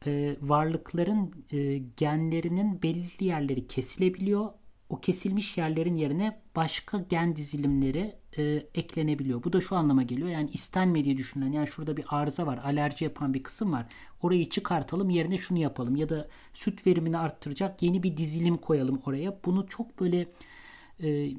e, 0.07 0.37
varlıkların 0.43 1.31
e, 1.51 1.79
genlerinin 1.79 2.83
belli 2.83 3.25
yerleri 3.25 3.67
kesilebiliyor 3.67 4.49
o 4.89 5.01
kesilmiş 5.01 5.59
yerlerin 5.59 5.97
yerine 5.97 6.41
başka 6.57 6.99
gen 6.99 7.37
dizilimleri 7.37 8.15
e, 8.39 8.43
eklenebiliyor. 8.75 9.45
Bu 9.45 9.53
da 9.53 9.61
şu 9.61 9.77
anlama 9.77 10.03
geliyor. 10.03 10.29
Yani 10.29 10.51
istenmediği 10.51 11.17
düşünülen 11.17 11.53
yani 11.53 11.67
şurada 11.67 11.97
bir 11.97 12.05
arıza 12.09 12.47
var, 12.47 12.61
alerji 12.65 13.05
yapan 13.05 13.35
bir 13.35 13.43
kısım 13.43 13.73
var. 13.73 13.87
Orayı 14.23 14.49
çıkartalım, 14.49 15.11
yerine 15.11 15.37
şunu 15.37 15.59
yapalım 15.59 15.97
ya 15.97 16.09
da 16.09 16.29
süt 16.53 16.87
verimini 16.87 17.19
arttıracak 17.19 17.83
yeni 17.83 18.03
bir 18.03 18.17
dizilim 18.17 18.57
koyalım 18.57 19.03
oraya. 19.07 19.39
Bunu 19.45 19.67
çok 19.69 20.01
böyle 20.01 20.29
e, 21.03 21.31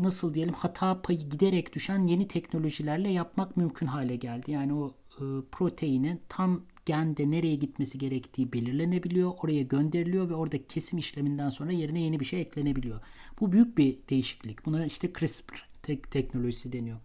nasıl 0.00 0.34
diyelim 0.34 0.54
hata 0.54 1.02
payı 1.02 1.18
giderek 1.18 1.74
düşen 1.74 2.06
yeni 2.06 2.28
teknolojilerle 2.28 3.08
yapmak 3.10 3.56
mümkün 3.56 3.86
hale 3.86 4.16
geldi. 4.16 4.50
Yani 4.50 4.74
o 4.74 4.94
e, 5.14 5.24
proteinin 5.52 6.20
tam 6.28 6.62
gende 6.88 7.30
nereye 7.30 7.54
gitmesi 7.54 7.98
gerektiği 7.98 8.52
belirlenebiliyor. 8.52 9.32
Oraya 9.42 9.62
gönderiliyor 9.62 10.30
ve 10.30 10.34
orada 10.34 10.66
kesim 10.66 10.98
işleminden 10.98 11.48
sonra 11.48 11.72
yerine 11.72 12.00
yeni 12.00 12.20
bir 12.20 12.24
şey 12.24 12.40
eklenebiliyor. 12.40 13.00
Bu 13.40 13.52
büyük 13.52 13.78
bir 13.78 13.98
değişiklik. 14.10 14.66
Buna 14.66 14.86
işte 14.86 15.12
CRISPR 15.12 15.68
tek 15.82 16.10
teknolojisi 16.10 16.72
deniyor. 16.72 16.98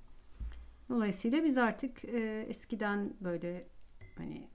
Dolayısıyla 0.89 1.43
biz 1.43 1.57
artık 1.57 2.05
e, 2.05 2.45
eskiden 2.49 3.13
böyle 3.21 3.63
hani 4.17 4.47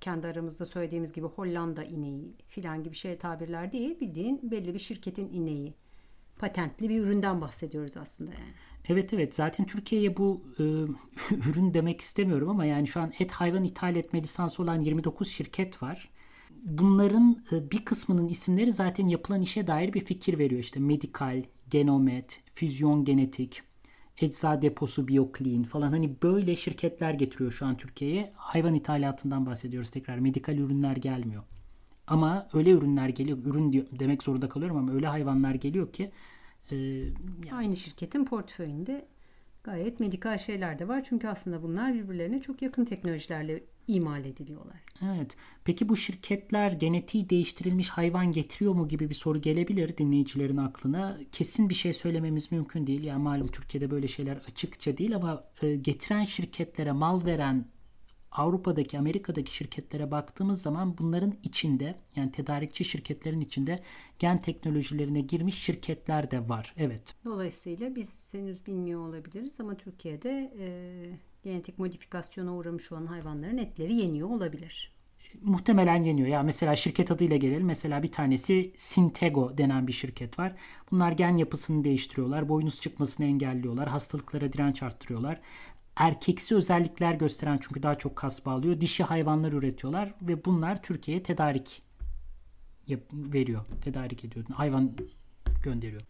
kendi 0.00 0.26
aramızda 0.26 0.64
söylediğimiz 0.64 1.12
gibi 1.12 1.26
Hollanda 1.26 1.82
ineği 1.82 2.34
filan 2.48 2.82
gibi 2.82 2.96
şey 2.96 3.18
tabirler 3.18 3.72
değil 3.72 4.00
bildiğin 4.00 4.50
belli 4.50 4.74
bir 4.74 4.78
şirketin 4.78 5.28
ineği 5.32 5.74
patentli 6.42 6.88
bir 6.88 7.00
üründen 7.00 7.40
bahsediyoruz 7.40 7.96
aslında 7.96 8.30
yani. 8.30 8.52
Evet 8.88 9.12
evet 9.12 9.34
zaten 9.34 9.66
Türkiye'ye 9.66 10.16
bu 10.16 10.42
e, 10.58 10.62
ürün 11.50 11.74
demek 11.74 12.00
istemiyorum 12.00 12.48
ama 12.48 12.64
yani 12.64 12.86
şu 12.86 13.00
an 13.00 13.12
et 13.18 13.32
hayvan 13.32 13.64
ithal 13.64 13.96
etme 13.96 14.22
lisansı 14.22 14.62
olan 14.62 14.80
29 14.80 15.28
şirket 15.28 15.82
var. 15.82 16.10
Bunların 16.50 17.44
e, 17.52 17.70
bir 17.70 17.84
kısmının 17.84 18.28
isimleri 18.28 18.72
zaten 18.72 19.08
yapılan 19.08 19.42
işe 19.42 19.66
dair 19.66 19.92
bir 19.92 20.04
fikir 20.04 20.38
veriyor. 20.38 20.60
İşte 20.60 20.80
Medikal, 20.80 21.42
Genomet, 21.70 22.40
Füzyon 22.54 23.04
Genetik, 23.04 23.62
Ecza 24.20 24.62
Deposu 24.62 25.08
Bioclean 25.08 25.62
falan 25.62 25.90
hani 25.90 26.16
böyle 26.22 26.56
şirketler 26.56 27.14
getiriyor 27.14 27.52
şu 27.52 27.66
an 27.66 27.76
Türkiye'ye. 27.76 28.32
Hayvan 28.36 28.74
ithalatından 28.74 29.46
bahsediyoruz 29.46 29.90
tekrar. 29.90 30.18
Medikal 30.18 30.58
ürünler 30.58 30.96
gelmiyor. 30.96 31.42
Ama 32.06 32.48
öyle 32.52 32.70
ürünler 32.70 33.08
geliyor. 33.08 33.38
Ürün 33.44 33.88
demek 34.00 34.22
zorunda 34.22 34.48
kalıyorum 34.48 34.76
ama 34.76 34.92
öyle 34.92 35.06
hayvanlar 35.06 35.54
geliyor 35.54 35.92
ki 35.92 36.10
e, 36.72 36.76
yani. 36.76 37.12
aynı 37.52 37.76
şirketin 37.76 38.24
portföyünde 38.24 39.08
gayet 39.64 40.00
medikal 40.00 40.38
şeyler 40.38 40.78
de 40.78 40.88
var. 40.88 41.04
Çünkü 41.08 41.28
aslında 41.28 41.62
bunlar 41.62 41.94
birbirlerine 41.94 42.40
çok 42.40 42.62
yakın 42.62 42.84
teknolojilerle 42.84 43.64
imal 43.88 44.24
ediliyorlar. 44.24 44.76
Evet. 45.02 45.36
Peki 45.64 45.88
bu 45.88 45.96
şirketler 45.96 46.72
genetiği 46.72 47.30
değiştirilmiş 47.30 47.90
hayvan 47.90 48.32
getiriyor 48.32 48.74
mu 48.74 48.88
gibi 48.88 49.10
bir 49.10 49.14
soru 49.14 49.40
gelebilir 49.40 49.96
dinleyicilerin 49.96 50.56
aklına. 50.56 51.18
Kesin 51.32 51.68
bir 51.68 51.74
şey 51.74 51.92
söylememiz 51.92 52.52
mümkün 52.52 52.86
değil. 52.86 53.04
Yani 53.04 53.22
malum 53.22 53.46
Türkiye'de 53.46 53.90
böyle 53.90 54.08
şeyler 54.08 54.36
açıkça 54.36 54.98
değil 54.98 55.16
ama 55.16 55.44
e, 55.62 55.76
getiren 55.76 56.24
şirketlere 56.24 56.92
mal 56.92 57.24
veren 57.24 57.64
Avrupa'daki, 58.32 58.98
Amerika'daki 58.98 59.54
şirketlere 59.54 60.10
baktığımız 60.10 60.62
zaman 60.62 60.98
bunların 60.98 61.34
içinde 61.42 61.94
yani 62.16 62.32
tedarikçi 62.32 62.84
şirketlerin 62.84 63.40
içinde 63.40 63.82
gen 64.18 64.40
teknolojilerine 64.40 65.20
girmiş 65.20 65.58
şirketler 65.58 66.30
de 66.30 66.48
var. 66.48 66.74
Evet. 66.76 67.14
Dolayısıyla 67.24 67.94
biz 67.94 68.34
henüz 68.34 68.66
bilmiyor 68.66 69.00
olabiliriz 69.00 69.60
ama 69.60 69.74
Türkiye'de 69.74 70.52
e, 70.58 70.66
genetik 71.42 71.78
modifikasyona 71.78 72.54
uğramış 72.54 72.92
olan 72.92 73.06
hayvanların 73.06 73.58
etleri 73.58 73.94
yeniyor 73.94 74.28
olabilir. 74.28 74.92
Muhtemelen 75.40 76.02
yeniyor. 76.02 76.28
Ya 76.28 76.42
mesela 76.42 76.76
şirket 76.76 77.10
adıyla 77.10 77.36
gelelim. 77.36 77.66
Mesela 77.66 78.02
bir 78.02 78.12
tanesi 78.12 78.72
Sintego 78.76 79.58
denen 79.58 79.86
bir 79.86 79.92
şirket 79.92 80.38
var. 80.38 80.56
Bunlar 80.90 81.12
gen 81.12 81.36
yapısını 81.36 81.84
değiştiriyorlar. 81.84 82.48
Boynuz 82.48 82.80
çıkmasını 82.80 83.26
engelliyorlar. 83.26 83.88
Hastalıklara 83.88 84.52
direnç 84.52 84.82
arttırıyorlar 84.82 85.40
erkeksi 85.96 86.56
özellikler 86.56 87.14
gösteren 87.14 87.58
çünkü 87.62 87.82
daha 87.82 87.94
çok 87.94 88.16
kas 88.16 88.46
bağlıyor. 88.46 88.80
Dişi 88.80 89.02
hayvanlar 89.02 89.52
üretiyorlar 89.52 90.14
ve 90.22 90.44
bunlar 90.44 90.82
Türkiye'ye 90.82 91.22
tedarik 91.22 91.82
veriyor. 93.12 93.64
Tedarik 93.80 94.24
ediyor. 94.24 94.46
Hayvan 94.54 94.96
gönderiyor. 95.62 96.02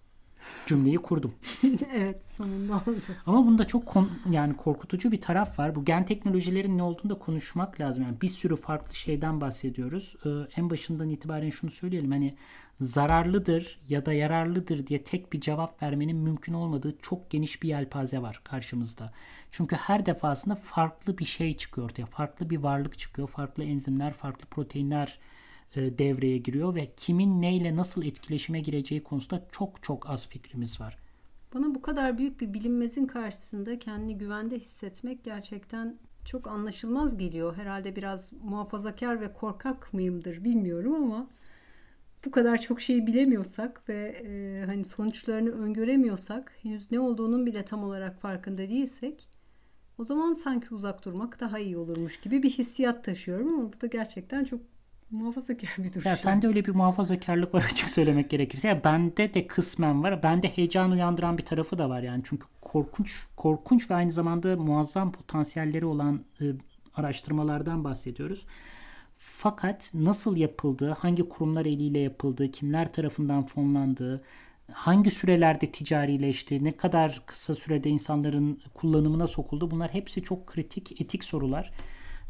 Cümleyi 0.66 0.96
kurdum. 0.96 1.34
evet 1.94 2.22
sonunda 2.36 2.74
oldu. 2.74 3.00
Ama 3.26 3.46
bunda 3.46 3.66
çok 3.66 3.86
kon- 3.86 4.10
yani 4.30 4.56
korkutucu 4.56 5.12
bir 5.12 5.20
taraf 5.20 5.58
var. 5.58 5.74
Bu 5.74 5.84
gen 5.84 6.04
teknolojilerin 6.06 6.78
ne 6.78 6.82
olduğunu 6.82 7.10
da 7.10 7.18
konuşmak 7.18 7.80
lazım. 7.80 8.02
Yani 8.02 8.20
bir 8.20 8.28
sürü 8.28 8.56
farklı 8.56 8.94
şeyden 8.94 9.40
bahsediyoruz. 9.40 10.16
Ee, 10.26 10.28
en 10.56 10.70
başından 10.70 11.08
itibaren 11.08 11.50
şunu 11.50 11.70
söyleyelim. 11.70 12.10
Hani 12.10 12.34
zararlıdır 12.80 13.78
ya 13.88 14.06
da 14.06 14.12
yararlıdır 14.12 14.86
diye 14.86 15.04
tek 15.04 15.32
bir 15.32 15.40
cevap 15.40 15.82
vermenin 15.82 16.16
mümkün 16.16 16.52
olmadığı 16.52 16.98
çok 17.02 17.30
geniş 17.30 17.62
bir 17.62 17.68
yelpaze 17.68 18.22
var 18.22 18.40
karşımızda. 18.44 19.12
Çünkü 19.50 19.76
her 19.76 20.06
defasında 20.06 20.54
farklı 20.54 21.18
bir 21.18 21.24
şey 21.24 21.56
çıkıyor 21.56 21.84
ortaya. 21.86 22.06
Farklı 22.06 22.50
bir 22.50 22.58
varlık 22.58 22.98
çıkıyor. 22.98 23.28
Farklı 23.28 23.64
enzimler, 23.64 24.12
farklı 24.12 24.46
proteinler 24.46 25.18
e, 25.76 25.98
devreye 25.98 26.38
giriyor 26.38 26.74
ve 26.74 26.92
kimin 26.96 27.42
neyle 27.42 27.76
nasıl 27.76 28.04
etkileşime 28.04 28.60
gireceği 28.60 29.02
konusunda 29.02 29.46
çok 29.52 29.82
çok 29.82 30.10
az 30.10 30.28
fikrimiz 30.28 30.80
var. 30.80 30.98
Bana 31.54 31.74
bu 31.74 31.82
kadar 31.82 32.18
büyük 32.18 32.40
bir 32.40 32.54
bilinmezin 32.54 33.06
karşısında 33.06 33.78
kendini 33.78 34.18
güvende 34.18 34.58
hissetmek 34.58 35.24
gerçekten 35.24 35.98
çok 36.24 36.48
anlaşılmaz 36.48 37.18
geliyor. 37.18 37.56
Herhalde 37.56 37.96
biraz 37.96 38.32
muhafazakar 38.32 39.20
ve 39.20 39.32
korkak 39.32 39.92
mıyımdır 39.92 40.44
bilmiyorum 40.44 40.94
ama 40.94 41.28
bu 42.24 42.30
kadar 42.30 42.60
çok 42.60 42.80
şeyi 42.80 43.06
bilemiyorsak 43.06 43.88
ve 43.88 44.22
e, 44.24 44.64
hani 44.66 44.84
sonuçlarını 44.84 45.50
öngöremiyorsak, 45.50 46.52
henüz 46.62 46.92
ne 46.92 47.00
olduğunun 47.00 47.46
bile 47.46 47.64
tam 47.64 47.84
olarak 47.84 48.20
farkında 48.20 48.58
değilsek 48.58 49.28
o 49.98 50.04
zaman 50.04 50.32
sanki 50.32 50.74
uzak 50.74 51.04
durmak 51.04 51.40
daha 51.40 51.58
iyi 51.58 51.76
olurmuş 51.76 52.20
gibi 52.20 52.42
bir 52.42 52.50
hissiyat 52.50 53.04
taşıyorum 53.04 53.48
ama 53.54 53.72
bu 53.72 53.80
da 53.80 53.86
gerçekten 53.86 54.44
çok 54.44 54.60
muhafazakar 55.12 55.74
bir 55.78 55.92
duruş. 55.92 56.06
Ya 56.06 56.16
sende 56.16 56.46
öyle 56.46 56.64
bir 56.64 56.74
muhafazakarlık 56.74 57.54
var 57.54 57.64
açık 57.72 57.90
söylemek 57.90 58.30
gerekirse. 58.30 58.68
Ya 58.68 58.84
bende 58.84 59.34
de 59.34 59.46
kısmen 59.46 60.02
var. 60.02 60.22
Bende 60.22 60.48
heyecan 60.48 60.90
uyandıran 60.90 61.38
bir 61.38 61.44
tarafı 61.44 61.78
da 61.78 61.90
var 61.90 62.02
yani. 62.02 62.22
Çünkü 62.24 62.46
korkunç 62.60 63.26
korkunç 63.36 63.90
ve 63.90 63.94
aynı 63.94 64.12
zamanda 64.12 64.56
muazzam 64.56 65.12
potansiyelleri 65.12 65.84
olan 65.84 66.24
e, 66.40 66.44
araştırmalardan 66.94 67.84
bahsediyoruz. 67.84 68.46
Fakat 69.18 69.90
nasıl 69.94 70.36
yapıldığı, 70.36 70.90
hangi 70.90 71.28
kurumlar 71.28 71.66
eliyle 71.66 71.98
yapıldığı, 71.98 72.50
kimler 72.50 72.92
tarafından 72.92 73.46
fonlandığı, 73.46 74.22
hangi 74.72 75.10
sürelerde 75.10 75.72
ticarileşti, 75.72 76.64
ne 76.64 76.76
kadar 76.76 77.22
kısa 77.26 77.54
sürede 77.54 77.90
insanların 77.90 78.60
kullanımına 78.74 79.26
sokuldu 79.26 79.70
bunlar 79.70 79.94
hepsi 79.94 80.22
çok 80.22 80.46
kritik 80.46 81.00
etik 81.00 81.24
sorular. 81.24 81.72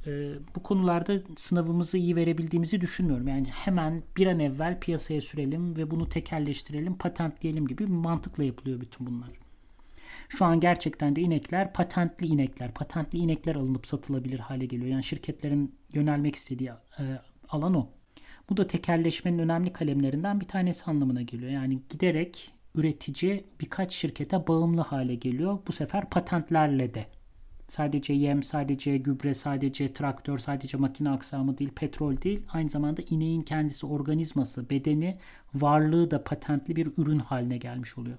Ee, 0.07 0.33
bu 0.57 0.63
konularda 0.63 1.13
sınavımızı 1.37 1.99
iyi 1.99 2.17
verebildiğimizi 2.17 2.81
düşünmüyorum. 2.81 3.29
Yani 3.29 3.47
hemen 3.51 4.03
bir 4.17 4.27
an 4.27 4.41
evvel 4.41 4.81
piyasaya 4.81 5.21
sürelim 5.21 5.77
ve 5.77 5.91
bunu 5.91 6.09
tekelleştirelim, 6.09 6.95
patentleyelim 6.99 7.67
gibi 7.67 7.87
mantıkla 7.87 8.45
yapılıyor 8.45 8.81
bütün 8.81 9.07
bunlar. 9.07 9.29
Şu 10.29 10.45
an 10.45 10.61
gerçekten 10.61 11.17
de 11.17 11.21
inekler 11.21 11.73
patentli 11.73 12.27
inekler, 12.27 12.75
patentli 12.75 13.19
inekler 13.19 13.57
alınıp 13.57 13.87
satılabilir 13.87 14.39
hale 14.39 14.67
geliyor. 14.67 14.91
Yani 14.91 15.05
şirketlerin 15.05 15.75
yönelmek 15.93 16.37
istediği 16.37 16.71
e, 16.71 17.05
alan 17.49 17.75
o. 17.75 17.89
Bu 18.51 18.57
da 18.57 18.67
tekelleşmenin 18.67 19.39
önemli 19.39 19.73
kalemlerinden 19.73 20.41
bir 20.41 20.49
tanesi 20.49 20.85
anlamına 20.85 21.23
geliyor. 21.23 21.51
Yani 21.51 21.79
giderek 21.89 22.53
üretici 22.75 23.45
birkaç 23.61 23.93
şirkete 23.93 24.47
bağımlı 24.47 24.81
hale 24.81 25.15
geliyor. 25.15 25.59
Bu 25.67 25.73
sefer 25.73 26.11
patentlerle 26.11 26.95
de. 26.95 27.07
Sadece 27.73 28.13
yem, 28.13 28.43
sadece 28.43 28.97
gübre, 28.97 29.35
sadece 29.35 29.93
traktör, 29.93 30.39
sadece 30.39 30.77
makine 30.77 31.11
aksamı 31.11 31.59
değil, 31.59 31.71
petrol 31.71 32.21
değil. 32.23 32.47
Aynı 32.53 32.71
zamanda 32.71 33.03
ineğin 33.11 33.43
kendisi, 33.43 33.87
organizması, 33.87 34.71
bedeni, 34.71 35.19
varlığı 35.55 36.11
da 36.11 36.25
patentli 36.25 36.77
bir 36.77 36.93
ürün 36.97 37.19
haline 37.19 37.57
gelmiş 37.57 37.99
oluyor. 37.99 38.19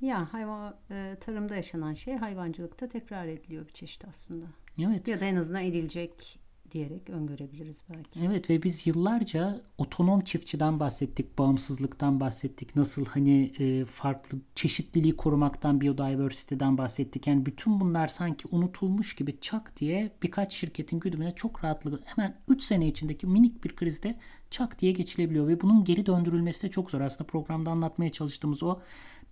Ya 0.00 0.32
hayvan 0.32 0.74
e, 0.90 1.16
tarımda 1.20 1.56
yaşanan 1.56 1.94
şey 1.94 2.16
hayvancılıkta 2.16 2.88
tekrar 2.88 3.26
ediliyor 3.26 3.66
bir 3.66 3.72
çeşit 3.72 4.04
aslında. 4.04 4.46
Evet. 4.78 5.08
Ya 5.08 5.20
da 5.20 5.24
en 5.24 5.36
azından 5.36 5.64
edilecek 5.64 6.38
diyerek 6.72 7.10
öngörebiliriz 7.10 7.82
belki. 7.90 8.20
Evet 8.20 8.50
ve 8.50 8.62
biz 8.62 8.86
yıllarca 8.86 9.60
otonom 9.78 10.20
çiftçiden 10.20 10.80
bahsettik, 10.80 11.38
bağımsızlıktan 11.38 12.20
bahsettik. 12.20 12.76
Nasıl 12.76 13.06
hani 13.06 13.52
e, 13.58 13.84
farklı 13.84 14.38
çeşitliliği 14.54 15.16
korumaktan, 15.16 15.80
biodiversity'den 15.80 16.78
bahsettik. 16.78 17.26
Yani 17.26 17.46
bütün 17.46 17.80
bunlar 17.80 18.08
sanki 18.08 18.48
unutulmuş 18.50 19.16
gibi 19.16 19.40
çak 19.40 19.80
diye 19.80 20.10
birkaç 20.22 20.54
şirketin 20.54 21.00
güdümüne 21.00 21.34
çok 21.34 21.64
rahatlıkla 21.64 21.98
hemen 22.04 22.36
3 22.48 22.62
sene 22.62 22.88
içindeki 22.88 23.26
minik 23.26 23.64
bir 23.64 23.76
krizde 23.76 24.18
çak 24.50 24.80
diye 24.80 24.92
geçilebiliyor 24.92 25.48
ve 25.48 25.60
bunun 25.60 25.84
geri 25.84 26.06
döndürülmesi 26.06 26.62
de 26.62 26.70
çok 26.70 26.90
zor. 26.90 27.00
Aslında 27.00 27.24
programda 27.24 27.70
anlatmaya 27.70 28.10
çalıştığımız 28.10 28.62
o 28.62 28.78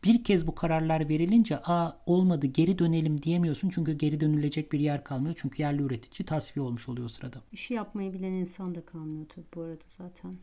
bir 0.05 0.25
kez 0.25 0.47
bu 0.47 0.55
kararlar 0.55 1.09
verilince 1.09 1.59
a 1.65 2.03
olmadı 2.07 2.47
geri 2.47 2.79
dönelim 2.79 3.23
diyemiyorsun 3.23 3.69
çünkü 3.69 3.93
geri 3.93 4.21
dönülecek 4.21 4.73
bir 4.73 4.81
yer 4.81 5.05
kalmıyor. 5.05 5.35
Çünkü 5.39 5.63
yerli 5.63 5.83
üretici 5.83 6.27
tasfiye 6.27 6.67
olmuş 6.67 6.89
oluyor 6.89 7.09
sırada. 7.09 7.43
İşi 7.53 7.75
yapmayı 7.75 8.13
bilen 8.13 8.33
insan 8.33 8.75
da 8.75 8.87
kalmıyor 8.87 9.27
tabii 9.29 9.47
bu 9.55 9.61
arada 9.61 9.85
zaten. 9.89 10.35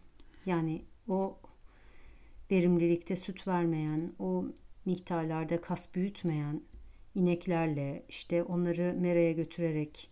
Yani 0.45 0.81
o 1.07 1.37
verimlilikte 2.51 3.15
süt 3.15 3.47
vermeyen, 3.47 4.11
o 4.19 4.45
miktarlarda 4.85 5.61
kas 5.61 5.95
büyütmeyen 5.95 6.61
ineklerle 7.15 8.05
işte 8.09 8.43
onları 8.43 8.95
meraya 8.99 9.31
götürerek 9.31 10.09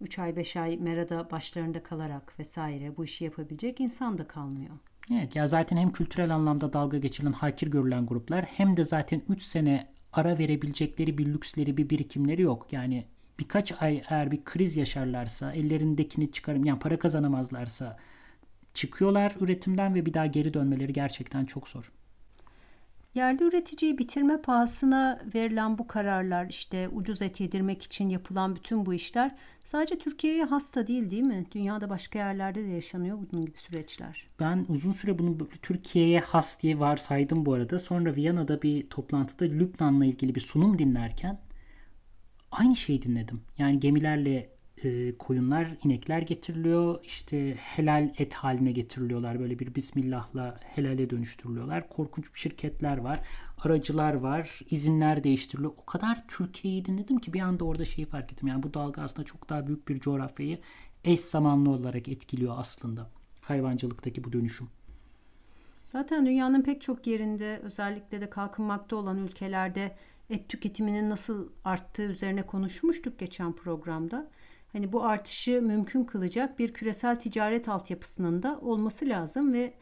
3 0.00 0.18
ay 0.18 0.36
5 0.36 0.56
ay 0.56 0.76
merada 0.76 1.30
başlarında 1.30 1.82
kalarak 1.82 2.38
vesaire 2.38 2.96
bu 2.96 3.04
işi 3.04 3.24
yapabilecek 3.24 3.80
insan 3.80 4.18
da 4.18 4.26
kalmıyor. 4.26 4.74
Evet 5.12 5.36
ya 5.36 5.46
zaten 5.46 5.76
hem 5.76 5.92
kültürel 5.92 6.34
anlamda 6.34 6.72
dalga 6.72 6.98
geçilen, 6.98 7.32
hakir 7.32 7.66
görülen 7.66 8.06
gruplar 8.06 8.44
hem 8.44 8.76
de 8.76 8.84
zaten 8.84 9.22
3 9.28 9.42
sene 9.42 9.86
ara 10.12 10.38
verebilecekleri 10.38 11.18
bir 11.18 11.26
lüksleri, 11.26 11.76
bir 11.76 11.90
birikimleri 11.90 12.42
yok. 12.42 12.72
Yani 12.72 13.04
birkaç 13.38 13.82
ay 13.82 14.02
eğer 14.10 14.30
bir 14.30 14.44
kriz 14.44 14.76
yaşarlarsa, 14.76 15.52
ellerindekini 15.52 16.32
çıkarım 16.32 16.64
yani 16.64 16.78
para 16.78 16.98
kazanamazlarsa 16.98 17.96
çıkıyorlar 18.74 19.34
üretimden 19.40 19.94
ve 19.94 20.06
bir 20.06 20.14
daha 20.14 20.26
geri 20.26 20.54
dönmeleri 20.54 20.92
gerçekten 20.92 21.44
çok 21.44 21.68
zor. 21.68 21.92
Yerli 23.18 23.44
üreticiyi 23.44 23.98
bitirme 23.98 24.40
pahasına 24.40 25.20
verilen 25.34 25.78
bu 25.78 25.86
kararlar 25.86 26.46
işte 26.50 26.88
ucuz 26.88 27.22
et 27.22 27.40
yedirmek 27.40 27.82
için 27.82 28.08
yapılan 28.08 28.56
bütün 28.56 28.86
bu 28.86 28.94
işler 28.94 29.34
sadece 29.64 29.98
Türkiye'ye 29.98 30.44
hasta 30.44 30.86
değil 30.86 31.10
değil 31.10 31.22
mi? 31.22 31.46
Dünyada 31.52 31.90
başka 31.90 32.18
yerlerde 32.18 32.64
de 32.64 32.68
yaşanıyor 32.68 33.18
bunun 33.32 33.46
gibi 33.46 33.58
süreçler. 33.58 34.26
Ben 34.40 34.66
uzun 34.68 34.92
süre 34.92 35.18
bunu 35.18 35.48
Türkiye'ye 35.62 36.20
has 36.20 36.62
diye 36.62 36.78
varsaydım 36.78 37.46
bu 37.46 37.52
arada. 37.52 37.78
Sonra 37.78 38.16
Viyana'da 38.16 38.62
bir 38.62 38.88
toplantıda 38.90 39.44
Lübnan'la 39.44 40.04
ilgili 40.04 40.34
bir 40.34 40.40
sunum 40.40 40.78
dinlerken 40.78 41.38
aynı 42.50 42.76
şeyi 42.76 43.02
dinledim. 43.02 43.40
Yani 43.58 43.80
gemilerle 43.80 44.50
e, 44.84 45.18
koyunlar, 45.18 45.68
inekler 45.84 46.22
getiriliyor. 46.22 47.04
İşte 47.04 47.54
helal 47.54 48.14
et 48.18 48.34
haline 48.34 48.72
getiriliyorlar. 48.72 49.40
Böyle 49.40 49.58
bir 49.58 49.74
bismillahla 49.74 50.60
helale 50.62 51.10
dönüştürülüyorlar. 51.10 51.88
Korkunç 51.88 52.26
şirketler 52.34 52.98
var. 52.98 53.20
Aracılar 53.58 54.14
var. 54.14 54.60
izinler 54.70 55.24
değiştiriliyor. 55.24 55.72
O 55.76 55.84
kadar 55.84 56.28
Türkiye'yi 56.28 56.84
dinledim 56.84 57.18
ki 57.18 57.32
bir 57.32 57.40
anda 57.40 57.64
orada 57.64 57.84
şeyi 57.84 58.06
fark 58.06 58.32
ettim. 58.32 58.48
Yani 58.48 58.62
bu 58.62 58.74
dalga 58.74 59.02
aslında 59.02 59.24
çok 59.24 59.48
daha 59.48 59.66
büyük 59.66 59.88
bir 59.88 60.00
coğrafyayı 60.00 60.58
eş 61.04 61.20
zamanlı 61.20 61.70
olarak 61.70 62.08
etkiliyor 62.08 62.54
aslında. 62.58 63.10
Hayvancılıktaki 63.40 64.24
bu 64.24 64.32
dönüşüm. 64.32 64.68
Zaten 65.86 66.26
dünyanın 66.26 66.62
pek 66.62 66.82
çok 66.82 67.06
yerinde 67.06 67.60
özellikle 67.62 68.20
de 68.20 68.30
kalkınmakta 68.30 68.96
olan 68.96 69.18
ülkelerde 69.18 69.96
et 70.30 70.48
tüketiminin 70.48 71.10
nasıl 71.10 71.48
arttığı 71.64 72.02
üzerine 72.02 72.42
konuşmuştuk 72.42 73.18
geçen 73.18 73.52
programda 73.52 74.30
hani 74.72 74.92
bu 74.92 75.04
artışı 75.04 75.62
mümkün 75.62 76.04
kılacak 76.04 76.58
bir 76.58 76.72
küresel 76.72 77.16
ticaret 77.16 77.68
altyapısının 77.68 78.42
da 78.42 78.58
olması 78.60 79.08
lazım 79.08 79.52
ve 79.52 79.74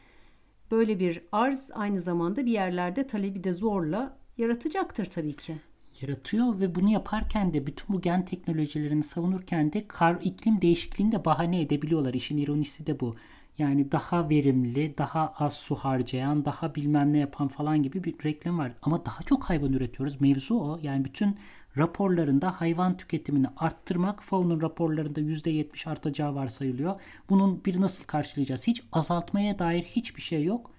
böyle 0.71 0.99
bir 0.99 1.21
arz 1.31 1.69
aynı 1.73 2.01
zamanda 2.01 2.45
bir 2.45 2.51
yerlerde 2.51 3.07
talebi 3.07 3.43
de 3.43 3.53
zorla 3.53 4.17
yaratacaktır 4.37 5.05
tabii 5.05 5.33
ki. 5.33 5.55
Yaratıyor 6.01 6.59
ve 6.59 6.75
bunu 6.75 6.89
yaparken 6.89 7.53
de 7.53 7.67
bütün 7.67 7.95
bu 7.95 8.01
gen 8.01 8.25
teknolojilerini 8.25 9.03
savunurken 9.03 9.73
de 9.73 9.87
kar 9.87 10.17
iklim 10.21 10.61
değişikliğini 10.61 11.11
de 11.11 11.25
bahane 11.25 11.61
edebiliyorlar. 11.61 12.13
İşin 12.13 12.37
ironisi 12.37 12.87
de 12.87 12.99
bu. 12.99 13.15
Yani 13.57 13.91
daha 13.91 14.29
verimli, 14.29 14.97
daha 14.97 15.33
az 15.37 15.53
su 15.53 15.75
harcayan, 15.75 16.45
daha 16.45 16.75
bilmem 16.75 17.13
ne 17.13 17.17
yapan 17.17 17.47
falan 17.47 17.83
gibi 17.83 18.03
bir 18.03 18.23
reklam 18.23 18.57
var. 18.57 18.71
Ama 18.81 19.05
daha 19.05 19.23
çok 19.23 19.43
hayvan 19.43 19.73
üretiyoruz. 19.73 20.21
Mevzu 20.21 20.55
o. 20.55 20.79
Yani 20.81 21.05
bütün 21.05 21.37
raporlarında 21.77 22.61
hayvan 22.61 22.97
tüketimini 22.97 23.47
arttırmak 23.57 24.23
FAO'nun 24.23 24.61
raporlarında 24.61 25.21
%70 25.21 25.89
artacağı 25.89 26.35
varsayılıyor. 26.35 27.01
Bunun 27.29 27.65
bir 27.65 27.81
nasıl 27.81 28.03
karşılayacağız? 28.03 28.67
Hiç 28.67 28.83
azaltmaya 28.91 29.59
dair 29.59 29.83
hiçbir 29.83 30.21
şey 30.21 30.43
yok. 30.43 30.71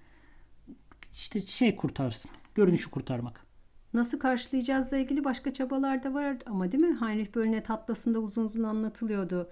İşte 1.13 1.41
şey 1.41 1.75
kurtarsın. 1.75 2.31
Görünüşü 2.55 2.91
kurtarmak. 2.91 3.45
Nasıl 3.93 4.19
karşılayacağızla 4.19 4.97
ilgili 4.97 5.23
başka 5.23 5.53
çabalar 5.53 6.03
da 6.03 6.13
var 6.13 6.37
ama 6.45 6.71
değil 6.71 6.83
mi? 6.83 6.97
Heinrich 6.99 7.35
Böllner 7.35 7.63
tatlasında 7.63 8.19
uzun 8.19 8.43
uzun 8.43 8.63
anlatılıyordu. 8.63 9.49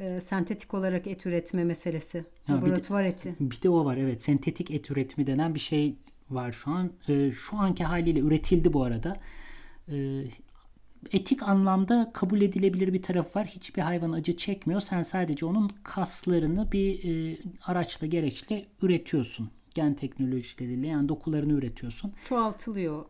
E, 0.00 0.20
sentetik 0.20 0.74
olarak 0.74 1.06
et 1.06 1.26
üretme 1.26 1.64
meselesi. 1.64 2.24
Ha, 2.46 2.54
laboratuvar 2.54 3.04
bir 3.04 3.08
de, 3.08 3.12
eti. 3.12 3.36
Bir 3.40 3.62
de 3.62 3.70
o 3.70 3.84
var 3.84 3.96
evet. 3.96 4.22
Sentetik 4.22 4.70
et 4.70 4.90
üretimi 4.90 5.26
denen 5.26 5.54
bir 5.54 5.60
şey 5.60 5.96
var 6.30 6.52
şu 6.52 6.70
an. 6.70 6.90
E, 7.08 7.30
şu 7.30 7.56
anki 7.56 7.84
haliyle 7.84 8.20
üretildi 8.20 8.72
bu 8.72 8.84
arada. 8.84 9.16
E, 9.88 10.24
etik 11.12 11.42
anlamda 11.42 12.10
kabul 12.14 12.40
edilebilir 12.40 12.92
bir 12.92 13.02
tarafı 13.02 13.38
var. 13.38 13.46
Hiçbir 13.46 13.82
hayvan 13.82 14.12
acı 14.12 14.36
çekmiyor. 14.36 14.80
Sen 14.80 15.02
sadece 15.02 15.46
onun 15.46 15.70
kaslarını 15.82 16.72
bir 16.72 17.04
e, 17.04 17.38
araçla 17.66 18.06
gereçle 18.06 18.66
üretiyorsun. 18.82 19.50
Gen 19.74 19.94
teknolojileriyle 19.94 20.86
yani 20.86 21.08
dokularını 21.08 21.52
üretiyorsun. 21.52 22.12
Çoğaltılıyor 22.24 23.04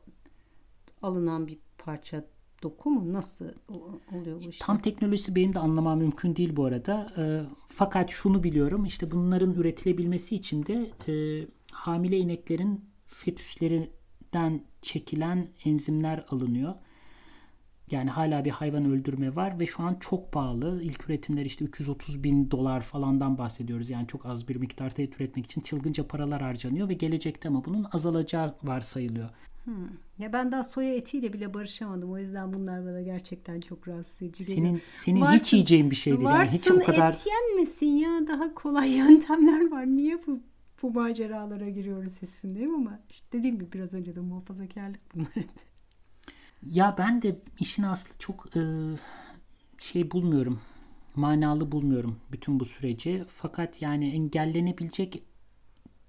alınan 1.03 1.47
bir 1.47 1.59
parça 1.79 2.25
doku 2.63 2.91
mu? 2.91 3.13
Nasıl 3.13 3.45
oluyor 4.13 4.43
bu 4.45 4.49
iş? 4.49 4.59
Tam 4.59 4.79
teknolojisi 4.83 5.37
benim 5.37 5.55
de 5.55 5.59
anlamam 5.59 5.99
mümkün 5.99 6.37
değil 6.37 6.57
bu 6.57 6.65
arada. 6.65 7.13
E, 7.17 7.23
fakat 7.69 8.11
şunu 8.11 8.43
biliyorum 8.43 8.85
işte 8.85 9.11
bunların 9.11 9.53
üretilebilmesi 9.53 10.37
için 10.37 10.67
de 10.67 10.91
e, 11.09 11.47
hamile 11.73 12.19
ineklerin 12.19 12.85
fetüslerinden 13.07 14.65
çekilen 14.83 15.49
enzimler 15.65 16.25
alınıyor. 16.29 16.75
Yani 17.91 18.11
hala 18.11 18.45
bir 18.45 18.51
hayvan 18.51 18.85
öldürme 18.85 19.37
var 19.37 19.61
ve 19.61 19.67
şu 19.67 19.83
an 19.83 19.97
çok 20.01 20.33
pahalı. 20.33 20.83
İlk 20.83 21.11
üretimler 21.11 21.45
işte 21.45 21.65
330 21.65 22.25
bin 22.25 22.51
dolar 22.51 22.81
falandan 22.81 23.39
bahsediyoruz. 23.39 23.91
Yani 23.91 24.07
çok 24.07 24.27
az 24.27 24.49
bir 24.49 24.57
miktarda 24.57 25.03
et 25.03 25.21
üretmek 25.21 25.45
için 25.45 25.61
çılgınca 25.61 26.07
paralar 26.07 26.43
harcanıyor 26.43 26.89
ve 26.89 26.95
gelecekte 26.95 27.49
ama 27.49 27.65
bunun 27.65 27.87
azalacağı 27.93 28.55
varsayılıyor. 28.63 29.31
Hmm. 29.65 29.89
Ya 30.19 30.33
ben 30.33 30.53
daha 30.53 30.65
soya 30.65 30.95
etiyle 30.95 31.33
bile 31.33 31.55
barışamadım. 31.55 32.13
O 32.13 32.19
yüzden 32.19 32.53
bunlar 32.53 32.87
bana 32.87 33.03
gerçekten 33.03 33.61
çok 33.61 33.89
rahatsız 33.89 34.23
edici. 34.23 34.45
Senin, 34.45 34.83
senin 34.95 35.21
varsın, 35.21 35.39
hiç 35.39 35.53
yiyeceğin 35.53 35.91
bir 35.91 35.97
şey 35.97 36.13
değil. 36.13 36.25
Varsın 36.25 36.53
yani 36.53 36.59
hiç 36.59 36.71
o 36.71 36.79
kadar... 36.79 37.13
et 37.13 37.27
yenmesin 37.27 37.87
ya. 37.87 38.27
Daha 38.27 38.55
kolay 38.55 38.91
yöntemler 38.97 39.71
var. 39.71 39.87
Niye 39.87 40.19
bu 40.27 40.41
bu 40.83 40.91
maceralara 40.91 41.69
giriyoruz 41.69 42.23
hissindeyim 42.23 42.75
ama 42.75 43.01
işte 43.11 43.27
dediğim 43.33 43.59
gibi 43.59 43.73
biraz 43.73 43.95
önce 43.95 44.17
de 44.17 44.21
muhafazakarlık 44.21 45.01
bunlar 45.15 45.29
hep. 45.35 45.70
Ya 46.67 46.95
ben 46.99 47.23
de 47.23 47.41
işin 47.61 47.83
aslı 47.83 48.11
çok 48.19 48.57
e, 48.57 48.61
şey 49.79 50.11
bulmuyorum. 50.11 50.61
Manalı 51.17 51.73
bulmuyorum 51.73 52.21
bütün 52.33 52.61
bu 52.61 52.65
süreci. 52.65 53.25
Fakat 53.29 53.83
yani 53.83 54.11
engellenebilecek 54.11 55.23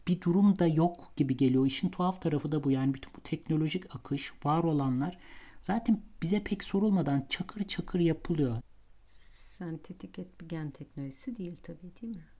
bir 0.08 0.22
durum 0.22 0.60
da 0.60 0.68
yok 0.68 1.14
gibi 1.16 1.38
geliyor. 1.38 1.66
İşin 1.66 1.90
tuhaf 1.90 2.22
tarafı 2.22 2.52
da 2.52 2.64
bu. 2.64 2.72
Yani 2.72 2.94
bütün 2.94 3.14
bu 3.18 3.22
teknolojik 3.22 3.96
akış, 3.96 4.34
var 4.46 4.64
olanlar 4.64 5.18
zaten 5.62 6.02
bize 6.22 6.44
pek 6.44 6.64
sorulmadan 6.64 7.26
çakır 7.30 7.64
çakır 7.64 8.00
yapılıyor. 8.00 8.58
Sentetik 9.58 10.20
et 10.20 10.42
bir 10.42 10.50
gen 10.50 10.72
teknolojisi 10.72 11.38
değil 11.38 11.56
tabii 11.64 11.92
değil 12.02 12.16
mi? 12.16 12.31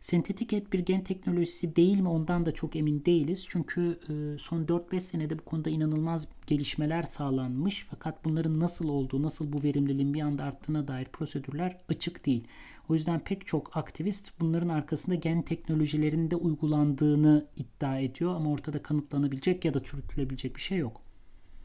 Sentetik 0.00 0.52
et 0.52 0.72
bir 0.72 0.78
gen 0.78 1.04
teknolojisi 1.04 1.76
değil 1.76 2.00
mi 2.00 2.08
ondan 2.08 2.46
da 2.46 2.52
çok 2.52 2.76
emin 2.76 3.04
değiliz. 3.04 3.46
Çünkü 3.48 3.98
e, 4.08 4.38
son 4.38 4.64
4-5 4.64 5.00
senede 5.00 5.38
bu 5.38 5.44
konuda 5.44 5.70
inanılmaz 5.70 6.28
gelişmeler 6.46 7.02
sağlanmış. 7.02 7.86
Fakat 7.90 8.24
bunların 8.24 8.60
nasıl 8.60 8.88
olduğu, 8.88 9.22
nasıl 9.22 9.52
bu 9.52 9.62
verimliliğin 9.62 10.14
bir 10.14 10.20
anda 10.20 10.44
arttığına 10.44 10.88
dair 10.88 11.04
prosedürler 11.04 11.76
açık 11.88 12.26
değil. 12.26 12.44
O 12.88 12.94
yüzden 12.94 13.20
pek 13.20 13.46
çok 13.46 13.76
aktivist 13.76 14.40
bunların 14.40 14.68
arkasında 14.68 15.14
gen 15.14 15.42
teknolojilerinde 15.42 16.36
uygulandığını 16.36 17.46
iddia 17.56 17.98
ediyor 17.98 18.34
ama 18.34 18.50
ortada 18.50 18.82
kanıtlanabilecek 18.82 19.64
ya 19.64 19.74
da 19.74 19.82
çürütülebilecek 19.82 20.56
bir 20.56 20.60
şey 20.60 20.78
yok. 20.78 21.00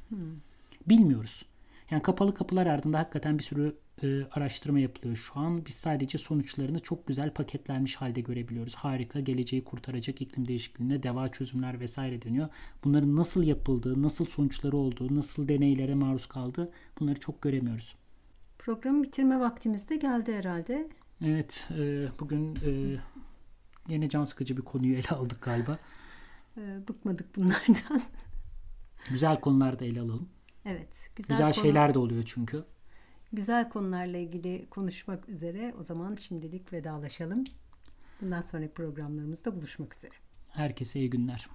Hmm. 0.10 0.17
Bilmiyoruz. 0.89 1.45
Yani 1.91 2.02
kapalı 2.02 2.34
kapılar 2.34 2.67
ardında 2.67 3.00
hakikaten 3.00 3.38
bir 3.38 3.43
sürü 3.43 3.76
e, 4.04 4.24
araştırma 4.32 4.80
yapılıyor 4.80 5.15
şu 5.15 5.39
an. 5.39 5.65
Biz 5.65 5.76
sadece 5.76 6.17
sonuçlarını 6.17 6.80
çok 6.80 7.08
güzel 7.08 7.34
paketlenmiş 7.34 7.96
halde 7.96 8.22
görebiliyoruz. 8.22 8.76
Harika, 8.76 9.19
geleceği 9.19 9.63
kurtaracak 9.63 10.22
iklim 10.22 10.48
değişikliğine 10.48 11.04
deva 11.04 11.30
çözümler 11.30 11.80
vesaire 11.80 12.22
deniyor. 12.22 12.48
Bunların 12.84 13.15
nasıl 13.15 13.43
yapıldığı, 13.43 14.02
nasıl 14.02 14.26
sonuçları 14.26 14.78
olduğu, 14.78 15.15
nasıl 15.15 15.48
deneylere 15.48 15.96
maruz 15.96 16.26
kaldığı 16.26 16.72
bunları 17.00 17.19
çok 17.19 17.41
göremiyoruz. 17.41 17.96
Programı 18.60 19.04
bitirme 19.04 19.39
vaktimiz 19.39 19.89
de 19.89 19.96
geldi 19.96 20.34
herhalde. 20.34 20.89
Evet, 21.26 21.67
e, 21.80 22.08
bugün 22.19 22.56
e, 22.56 23.00
yine 23.88 24.10
can 24.10 24.24
sıkıcı 24.24 24.58
bir 24.58 24.62
konuyu 24.62 24.96
ele 24.96 25.10
aldık 25.10 25.41
galiba. 25.41 25.80
E, 26.58 26.88
bıkmadık 26.88 27.36
bunlardan. 27.36 28.02
güzel 29.10 29.39
konularda 29.39 29.86
ele 29.86 30.02
alalım. 30.02 30.30
Evet. 30.65 31.10
Güzel, 31.15 31.36
güzel 31.36 31.54
konu... 31.54 31.63
şeyler 31.63 31.93
de 31.93 31.99
oluyor 31.99 32.23
çünkü. 32.26 32.65
Güzel 33.34 33.69
konularla 33.69 34.17
ilgili 34.17 34.65
konuşmak 34.69 35.30
üzere. 35.30 35.73
O 35.80 35.84
zaman 35.84 36.15
şimdilik 36.15 36.73
vedalaşalım. 36.73 37.43
Bundan 38.21 38.41
sonraki 38.41 38.73
programlarımızda 38.73 39.56
buluşmak 39.56 39.95
üzere. 39.95 40.13
Herkese 40.49 40.99
iyi 40.99 41.10
günler. 41.10 41.49